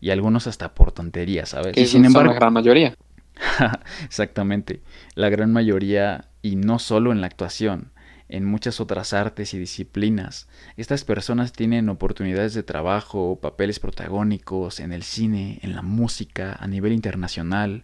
y 0.00 0.10
algunos 0.10 0.46
hasta 0.46 0.74
por 0.74 0.92
tonterías, 0.92 1.48
¿sabes? 1.48 1.76
y 1.76 1.86
sin 1.86 2.04
embargo, 2.04 2.32
la 2.32 2.38
gran 2.38 2.52
mayoría. 2.52 2.94
Exactamente, 4.04 4.82
la 5.16 5.28
gran 5.28 5.52
mayoría 5.52 6.26
y 6.40 6.54
no 6.54 6.78
solo 6.78 7.10
en 7.10 7.20
la 7.20 7.26
actuación, 7.26 7.90
en 8.28 8.44
muchas 8.44 8.80
otras 8.80 9.12
artes 9.12 9.54
y 9.54 9.58
disciplinas. 9.58 10.46
Estas 10.76 11.02
personas 11.02 11.52
tienen 11.52 11.88
oportunidades 11.88 12.54
de 12.54 12.62
trabajo, 12.62 13.40
papeles 13.42 13.80
protagónicos 13.80 14.78
en 14.78 14.92
el 14.92 15.02
cine, 15.02 15.58
en 15.62 15.74
la 15.74 15.82
música, 15.82 16.56
a 16.60 16.68
nivel 16.68 16.92
internacional. 16.92 17.82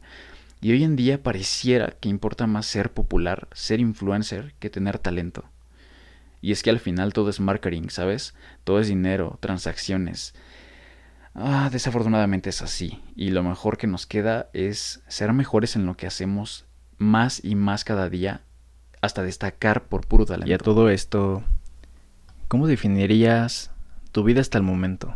Y 0.61 0.71
hoy 0.71 0.85
en 0.85 0.95
día 0.95 1.21
pareciera 1.21 1.97
que 1.99 2.09
importa 2.09 2.47
más 2.47 2.67
ser 2.67 2.93
popular, 2.93 3.49
ser 3.53 3.81
influencer, 3.81 4.55
que 4.61 4.71
tener 4.71 5.01
talento. 5.01 5.52
Y 6.43 6.53
es 6.53 6.63
que 6.63 6.71
al 6.71 6.81
final 6.81 7.13
todo 7.13 7.31
es 7.31 7.41
marketing, 7.41 7.89
¿sabes? 7.89 8.35
Todo 8.65 8.81
es 8.81 8.89
dinero, 8.89 9.39
transacciones. 9.41 10.35
Ah, 11.35 11.71
desafortunadamente 11.73 12.51
es 12.51 12.61
así. 12.61 13.01
Y 13.17 13.31
lo 13.31 13.43
mejor 13.43 13.79
que 13.79 13.87
nos 13.87 14.07
queda 14.07 14.51
es 14.53 15.03
ser 15.07 15.33
mejores 15.33 15.77
en 15.77 15.87
lo 15.87 15.97
que 15.97 16.07
hacemos 16.07 16.67
más 16.99 17.43
y 17.45 17.55
más 17.55 17.85
cada 17.85 18.11
día 18.11 18.43
hasta 19.01 19.23
destacar 19.23 19.85
por 19.85 20.07
puro 20.07 20.27
talento. 20.27 20.51
Y 20.51 20.55
a 20.55 20.59
todo 20.59 20.91
esto, 20.91 21.43
¿cómo 22.49 22.67
definirías 22.67 23.71
tu 24.11 24.25
vida 24.25 24.41
hasta 24.41 24.59
el 24.59 24.65
momento? 24.65 25.15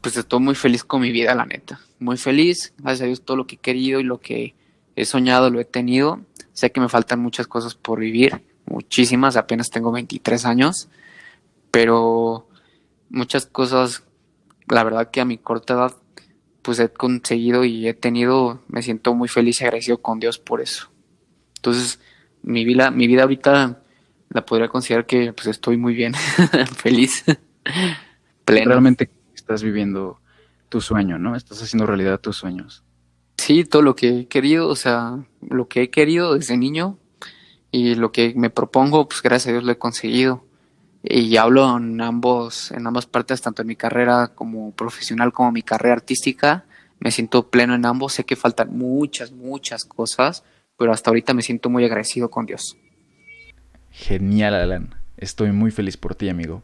Pues 0.00 0.16
estoy 0.16 0.40
muy 0.40 0.54
feliz 0.54 0.84
con 0.84 1.00
mi 1.00 1.10
vida, 1.10 1.34
la 1.34 1.46
neta. 1.46 1.80
Muy 1.98 2.18
feliz, 2.18 2.72
gracias 2.78 3.02
a 3.02 3.06
Dios 3.06 3.24
todo 3.24 3.36
lo 3.36 3.46
que 3.46 3.56
he 3.56 3.58
querido 3.58 4.00
y 4.00 4.04
lo 4.04 4.20
que 4.20 4.54
he 4.96 5.04
soñado 5.04 5.50
lo 5.50 5.60
he 5.60 5.64
tenido. 5.64 6.20
Sé 6.52 6.70
que 6.70 6.80
me 6.80 6.88
faltan 6.88 7.20
muchas 7.20 7.46
cosas 7.46 7.74
por 7.74 8.00
vivir, 8.00 8.42
muchísimas, 8.66 9.36
apenas 9.36 9.70
tengo 9.70 9.92
23 9.92 10.44
años, 10.46 10.88
pero 11.70 12.48
muchas 13.10 13.46
cosas, 13.46 14.04
la 14.68 14.84
verdad 14.84 15.10
que 15.10 15.20
a 15.20 15.24
mi 15.24 15.38
corta 15.38 15.74
edad, 15.74 15.96
pues 16.62 16.78
he 16.78 16.88
conseguido 16.88 17.64
y 17.64 17.88
he 17.88 17.94
tenido, 17.94 18.60
me 18.68 18.82
siento 18.82 19.14
muy 19.14 19.28
feliz 19.28 19.60
y 19.60 19.64
agradecido 19.64 19.98
con 19.98 20.18
Dios 20.18 20.38
por 20.38 20.60
eso. 20.60 20.90
Entonces, 21.56 22.00
mi 22.42 22.64
vida, 22.64 22.90
mi 22.90 23.06
vida 23.06 23.22
ahorita 23.22 23.82
la 24.30 24.46
podría 24.46 24.68
considerar 24.68 25.06
que 25.06 25.32
pues 25.32 25.46
estoy 25.46 25.76
muy 25.76 25.94
bien, 25.94 26.14
feliz, 26.76 27.24
pleno. 28.44 28.70
Realmente 28.70 29.10
estás 29.34 29.62
viviendo 29.62 30.20
tu 30.68 30.80
sueño, 30.80 31.18
¿no? 31.18 31.36
Estás 31.36 31.62
haciendo 31.62 31.86
realidad 31.86 32.20
tus 32.20 32.36
sueños. 32.36 32.82
Sí, 33.36 33.64
todo 33.64 33.82
lo 33.82 33.94
que 33.94 34.20
he 34.20 34.26
querido, 34.26 34.68
o 34.68 34.76
sea, 34.76 35.24
lo 35.40 35.68
que 35.68 35.82
he 35.82 35.90
querido 35.90 36.34
desde 36.34 36.56
niño, 36.56 36.98
y 37.74 37.96
lo 37.96 38.12
que 38.12 38.34
me 38.36 38.50
propongo, 38.50 39.08
pues 39.08 39.20
gracias 39.20 39.48
a 39.48 39.50
Dios 39.50 39.64
lo 39.64 39.72
he 39.72 39.78
conseguido. 39.78 40.44
Y 41.02 41.36
hablo 41.38 41.76
en 41.76 42.00
ambos, 42.00 42.70
en 42.70 42.86
ambas 42.86 43.06
partes, 43.06 43.42
tanto 43.42 43.62
en 43.62 43.68
mi 43.68 43.74
carrera 43.74 44.30
como 44.32 44.70
profesional 44.70 45.32
como 45.32 45.50
mi 45.50 45.62
carrera 45.62 45.96
artística. 45.96 46.66
Me 47.00 47.10
siento 47.10 47.50
pleno 47.50 47.74
en 47.74 47.84
ambos. 47.84 48.12
Sé 48.12 48.22
que 48.22 48.36
faltan 48.36 48.78
muchas, 48.78 49.32
muchas 49.32 49.84
cosas, 49.84 50.44
pero 50.78 50.92
hasta 50.92 51.10
ahorita 51.10 51.34
me 51.34 51.42
siento 51.42 51.68
muy 51.68 51.84
agradecido 51.84 52.30
con 52.30 52.46
Dios. 52.46 52.76
Genial, 53.90 54.54
Alan. 54.54 54.94
Estoy 55.16 55.50
muy 55.50 55.72
feliz 55.72 55.96
por 55.96 56.14
ti, 56.14 56.28
amigo. 56.28 56.62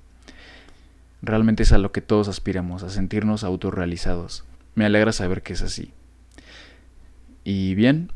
Realmente 1.23 1.65
es 1.65 1.73
a 1.73 1.79
lo 1.79 1.91
que 1.91 2.03
todos 2.03 2.29
aspiramos, 2.29 2.85
a 2.85 2.89
sentirnos 2.89 3.43
autorrealizados. 3.43 4.45
Me 4.77 4.85
alegra 4.85 5.11
saber 5.11 5.43
que 5.43 5.55
es 5.55 5.63
así. 5.63 5.91
Y 7.43 7.75
bien, 7.75 8.13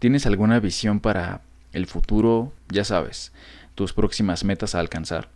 ¿tienes 0.00 0.26
alguna 0.26 0.60
visión 0.60 1.00
para 1.00 1.40
el 1.76 1.86
futuro, 1.86 2.54
ya 2.70 2.84
sabes, 2.84 3.32
tus 3.74 3.92
próximas 3.92 4.44
metas 4.44 4.74
a 4.74 4.80
alcanzar? 4.80 5.28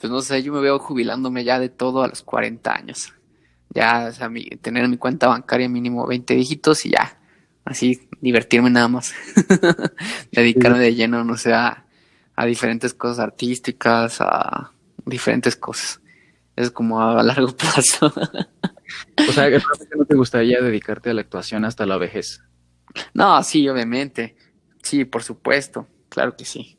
Pues 0.00 0.10
no 0.10 0.22
sé, 0.22 0.42
yo 0.42 0.54
me 0.54 0.60
veo 0.60 0.78
jubilándome 0.78 1.44
ya 1.44 1.58
de 1.60 1.68
todo 1.68 2.02
a 2.02 2.08
los 2.08 2.22
40 2.22 2.74
años. 2.74 3.12
Ya, 3.74 4.06
o 4.08 4.12
sea, 4.12 4.30
tener 4.62 4.88
mi 4.88 4.96
cuenta 4.96 5.28
bancaria 5.28 5.68
mínimo 5.68 6.06
20 6.06 6.34
dígitos 6.34 6.86
y 6.86 6.90
ya, 6.90 7.18
así 7.66 8.08
divertirme 8.22 8.70
nada 8.70 8.88
más. 8.88 9.12
Dedicarme 10.32 10.78
de 10.78 10.94
lleno, 10.94 11.24
no 11.24 11.36
sé, 11.36 11.52
a, 11.52 11.84
diferentes 12.46 12.94
cosas 12.94 13.18
artísticas, 13.18 14.16
a 14.20 14.72
diferentes 15.04 15.56
cosas. 15.56 16.00
Es 16.54 16.70
como 16.70 17.02
a 17.02 17.22
largo 17.22 17.48
plazo. 17.56 18.06
o 19.28 19.32
sea, 19.32 19.50
¿no 19.50 20.06
te 20.06 20.14
gustaría 20.14 20.62
dedicarte 20.62 21.10
a 21.10 21.14
la 21.14 21.20
actuación 21.20 21.66
hasta 21.66 21.84
la 21.84 21.98
vejez? 21.98 22.40
No, 23.12 23.42
sí, 23.42 23.68
obviamente. 23.68 24.36
Sí, 24.86 25.04
por 25.04 25.24
supuesto, 25.24 25.88
claro 26.08 26.36
que 26.36 26.44
sí. 26.44 26.78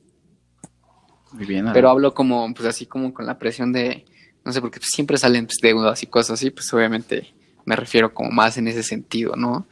Muy 1.34 1.46
bien. 1.46 1.68
Pero 1.74 1.90
hablo 1.90 2.14
como, 2.14 2.54
pues 2.54 2.70
así 2.70 2.86
como 2.86 3.14
con 3.14 3.26
la 3.26 3.38
presión 3.38 3.74
de, 3.74 4.06
no 4.46 4.54
sé, 4.54 4.62
porque 4.62 4.80
siempre 4.82 5.18
salen 5.18 5.46
pues, 5.46 5.58
deudas 5.62 6.02
y 6.04 6.08
cosas 6.08 6.40
así, 6.40 6.50
pues 6.50 6.74
obviamente 6.74 7.34
me 7.66 7.76
refiero 7.76 8.14
como 8.14 8.32
más 8.32 8.58
en 8.58 8.70
ese 8.70 8.82
sentido, 8.82 9.36
¿no? 9.36 9.68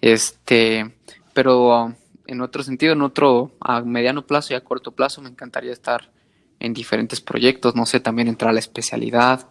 Este, 0.00 0.94
pero 1.34 1.92
en 2.28 2.40
otro 2.40 2.62
sentido, 2.62 2.92
en 2.92 3.02
otro, 3.02 3.50
a 3.58 3.80
mediano 3.80 4.28
plazo 4.28 4.52
y 4.52 4.56
a 4.56 4.62
corto 4.62 4.92
plazo, 4.92 5.20
me 5.20 5.30
encantaría 5.30 5.72
estar 5.72 6.12
en 6.60 6.74
diferentes 6.74 7.20
proyectos, 7.20 7.74
no 7.74 7.84
sé, 7.84 7.98
también 7.98 8.28
entrar 8.28 8.50
a 8.50 8.54
la 8.54 8.60
especialidad, 8.60 9.48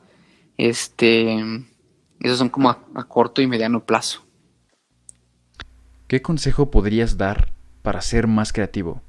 este, 0.55 1.35
esos 2.21 2.37
son 2.37 2.47
como 2.47 2.69
a 2.69 3.03
corto 3.09 3.41
y 3.41 3.47
mediano 3.47 3.83
plazo. 3.83 4.23
¿Qué 6.07 6.21
consejo 6.21 6.71
podrías 6.71 7.17
dar 7.17 7.51
para 7.81 8.01
ser 8.01 8.27
más 8.27 8.53
creativo? 8.53 9.01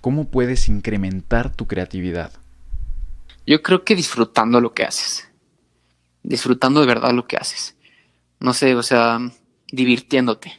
¿Cómo 0.00 0.28
puedes 0.28 0.68
incrementar 0.68 1.54
tu 1.54 1.66
creatividad? 1.66 2.32
Yo 3.46 3.62
creo 3.62 3.84
que 3.84 3.94
disfrutando 3.94 4.60
lo 4.60 4.74
que 4.74 4.84
haces. 4.84 5.28
Disfrutando 6.22 6.80
de 6.80 6.86
verdad 6.86 7.12
lo 7.12 7.26
que 7.26 7.36
haces. 7.36 7.76
No 8.40 8.52
sé, 8.52 8.74
o 8.74 8.82
sea, 8.82 9.18
divirtiéndote. 9.70 10.52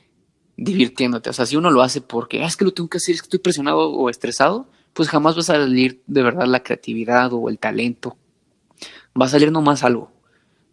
Divirtiéndote. 0.55 1.29
O 1.29 1.33
sea, 1.33 1.45
si 1.45 1.55
uno 1.55 1.69
lo 1.71 1.81
hace 1.81 2.01
porque 2.01 2.43
ah, 2.43 2.47
es 2.47 2.57
que 2.57 2.65
lo 2.65 2.73
tengo 2.73 2.89
que 2.89 2.97
hacer, 2.97 3.15
es 3.15 3.21
que 3.21 3.25
estoy 3.25 3.39
presionado 3.39 3.91
o 3.91 4.09
estresado, 4.09 4.69
pues 4.93 5.09
jamás 5.09 5.35
va 5.35 5.41
a 5.41 5.43
salir 5.43 6.01
de 6.07 6.23
verdad 6.23 6.47
la 6.47 6.63
creatividad 6.63 7.31
o 7.33 7.49
el 7.49 7.59
talento. 7.59 8.17
Va 9.19 9.25
a 9.25 9.29
salir 9.29 9.51
nomás 9.51 9.83
algo. 9.83 10.11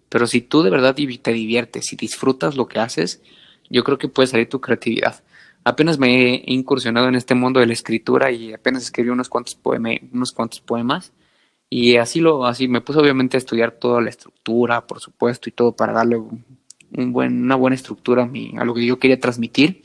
Pero 0.09 0.27
si 0.27 0.41
tú 0.41 0.63
de 0.63 0.71
verdad 0.71 0.95
te 0.95 1.33
diviertes 1.33 1.93
y 1.93 1.97
disfrutas 1.97 2.57
lo 2.57 2.69
que 2.69 2.79
haces, 2.79 3.21
yo 3.69 3.83
creo 3.85 3.99
que 3.99 4.09
puede 4.09 4.29
salir 4.29 4.49
tu 4.49 4.61
creatividad. 4.61 5.23
Apenas 5.65 5.99
me 5.99 6.35
he 6.35 6.43
incursionado 6.47 7.09
en 7.09 7.15
este 7.15 7.35
mundo 7.35 7.61
de 7.61 7.67
la 7.67 7.73
escritura 7.73 8.31
y 8.31 8.53
apenas 8.53 8.85
escribí 8.85 9.09
unos 9.09 9.29
cuantos, 9.29 9.59
unos 10.13 10.33
cuantos 10.33 10.61
poemas. 10.61 11.13
Y 11.71 11.97
así 11.97 12.21
lo, 12.21 12.47
así 12.47 12.69
me 12.69 12.83
puse 12.83 13.01
obviamente 13.01 13.37
a 13.37 13.39
estudiar 13.39 13.73
toda 13.73 14.01
la 14.01 14.11
estructura, 14.11 14.87
por 14.87 15.01
supuesto, 15.01 15.49
y 15.49 15.53
todo 15.53 15.73
para 15.73 15.93
darle 15.93 16.17
un 16.17 17.13
buen, 17.13 17.43
una 17.43 17.57
buena 17.57 17.75
estructura 17.75 18.25
a, 18.25 18.27
mi, 18.27 18.55
a 18.57 18.65
lo 18.65 18.75
que 18.75 18.87
yo 18.87 18.99
quería 18.99 19.19
transmitir. 19.19 19.83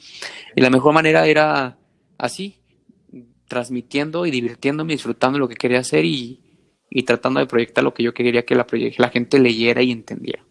Y 0.55 0.61
la 0.61 0.69
mejor 0.69 0.93
manera 0.93 1.25
era 1.25 1.77
así, 2.17 2.59
transmitiendo 3.47 4.25
y 4.25 4.31
divirtiéndome, 4.31 4.93
disfrutando 4.93 5.39
lo 5.39 5.47
que 5.47 5.55
quería 5.55 5.79
hacer 5.79 6.05
y, 6.05 6.41
y 6.89 7.03
tratando 7.03 7.39
de 7.39 7.47
proyectar 7.47 7.83
lo 7.83 7.93
que 7.93 8.03
yo 8.03 8.13
quería 8.13 8.45
que 8.45 8.55
la, 8.55 8.67
la 8.97 9.09
gente 9.09 9.39
leyera 9.39 9.81
y 9.81 9.91
entendiera. 9.91 10.43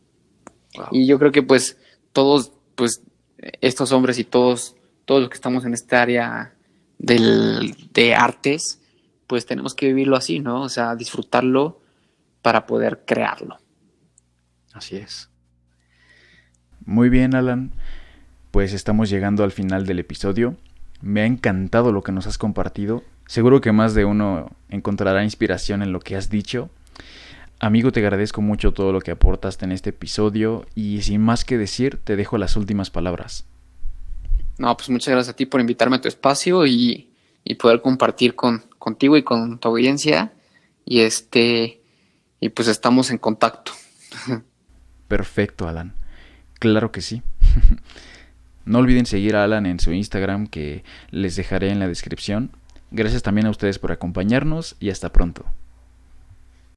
Y 0.91 1.07
yo 1.07 1.19
creo 1.19 1.31
que 1.31 1.43
pues 1.43 1.79
todos, 2.13 2.53
pues 2.75 3.03
estos 3.61 3.93
hombres 3.93 4.19
y 4.19 4.25
todos, 4.25 4.77
todos 5.09 5.23
los 5.23 5.31
que 5.31 5.37
estamos 5.37 5.65
en 5.65 5.73
esta 5.73 6.03
área 6.03 6.53
del, 6.99 7.75
de 7.95 8.15
artes, 8.15 8.83
pues 9.27 9.47
tenemos 9.47 9.75
que 9.75 9.87
vivirlo 9.87 10.17
así, 10.17 10.39
¿no? 10.39 10.61
O 10.61 10.69
sea, 10.69 10.97
disfrutarlo 10.97 11.81
para 12.43 12.67
poder 12.67 13.05
crearlo. 13.07 13.57
Así 14.75 14.97
es. 14.97 15.31
Muy 16.85 17.09
bien, 17.09 17.35
Alan. 17.35 17.73
Pues 18.51 18.75
estamos 18.75 19.09
llegando 19.09 19.45
al 19.45 19.51
final 19.51 19.87
del 19.87 19.99
episodio. 19.99 20.57
Me 21.01 21.23
ha 21.23 21.27
encantado 21.27 21.91
lo 21.91 22.03
que 22.03 22.13
nos 22.13 22.27
has 22.27 22.37
compartido. 22.37 23.03
Seguro 23.27 23.63
que 23.63 23.73
más 23.73 23.95
de 23.95 24.05
uno 24.05 24.51
encontrará 24.69 25.25
inspiración 25.25 25.81
en 25.81 25.91
lo 25.91 26.01
que 26.01 26.17
has 26.17 26.29
dicho. 26.29 26.69
Amigo, 27.61 27.93
te 27.93 28.01
agradezco 28.01 28.43
mucho 28.43 28.75
todo 28.75 28.93
lo 28.93 29.01
que 29.01 29.13
aportaste 29.13 29.65
en 29.65 29.73
este 29.73 29.89
episodio 29.89 30.67
y 30.75 31.01
sin 31.01 31.23
más 31.23 31.47
que 31.47 31.57
decir, 31.57 31.99
te 32.05 32.15
dejo 32.15 32.37
las 32.37 32.57
últimas 32.57 32.91
palabras. 32.91 33.47
No, 34.59 34.77
pues 34.77 34.91
muchas 34.91 35.13
gracias 35.13 35.33
a 35.33 35.37
ti 35.37 35.47
por 35.47 35.61
invitarme 35.61 35.97
a 35.97 36.01
tu 36.01 36.09
espacio 36.09 36.67
y, 36.67 37.11
y 37.45 37.55
poder 37.55 37.81
compartir 37.81 38.35
con, 38.35 38.65
contigo 38.79 39.17
y 39.17 39.23
con 39.23 39.59
tu 39.59 39.69
audiencia. 39.69 40.33
Y 40.85 41.01
este, 41.01 41.81
y 42.41 42.49
pues 42.51 42.69
estamos 42.69 43.11
en 43.11 43.19
contacto. 43.19 43.73
Perfecto, 45.09 45.69
Alan. 45.69 45.95
Claro 46.59 46.93
que 46.93 47.01
sí. 47.01 47.23
no 48.65 48.79
olviden 48.79 49.07
seguir 49.07 49.37
a 49.37 49.45
Alan 49.45 49.67
en 49.67 49.81
su 49.81 49.93
Instagram 49.93 50.47
que 50.47 50.85
les 51.11 51.37
dejaré 51.37 51.71
en 51.71 51.79
la 51.79 51.89
descripción. 51.89 52.51
Gracias 52.91 53.23
también 53.23 53.47
a 53.47 53.51
ustedes 53.51 53.79
por 53.79 53.93
acompañarnos 53.93 54.77
y 54.81 54.91
hasta 54.91 55.13
pronto. 55.13 55.45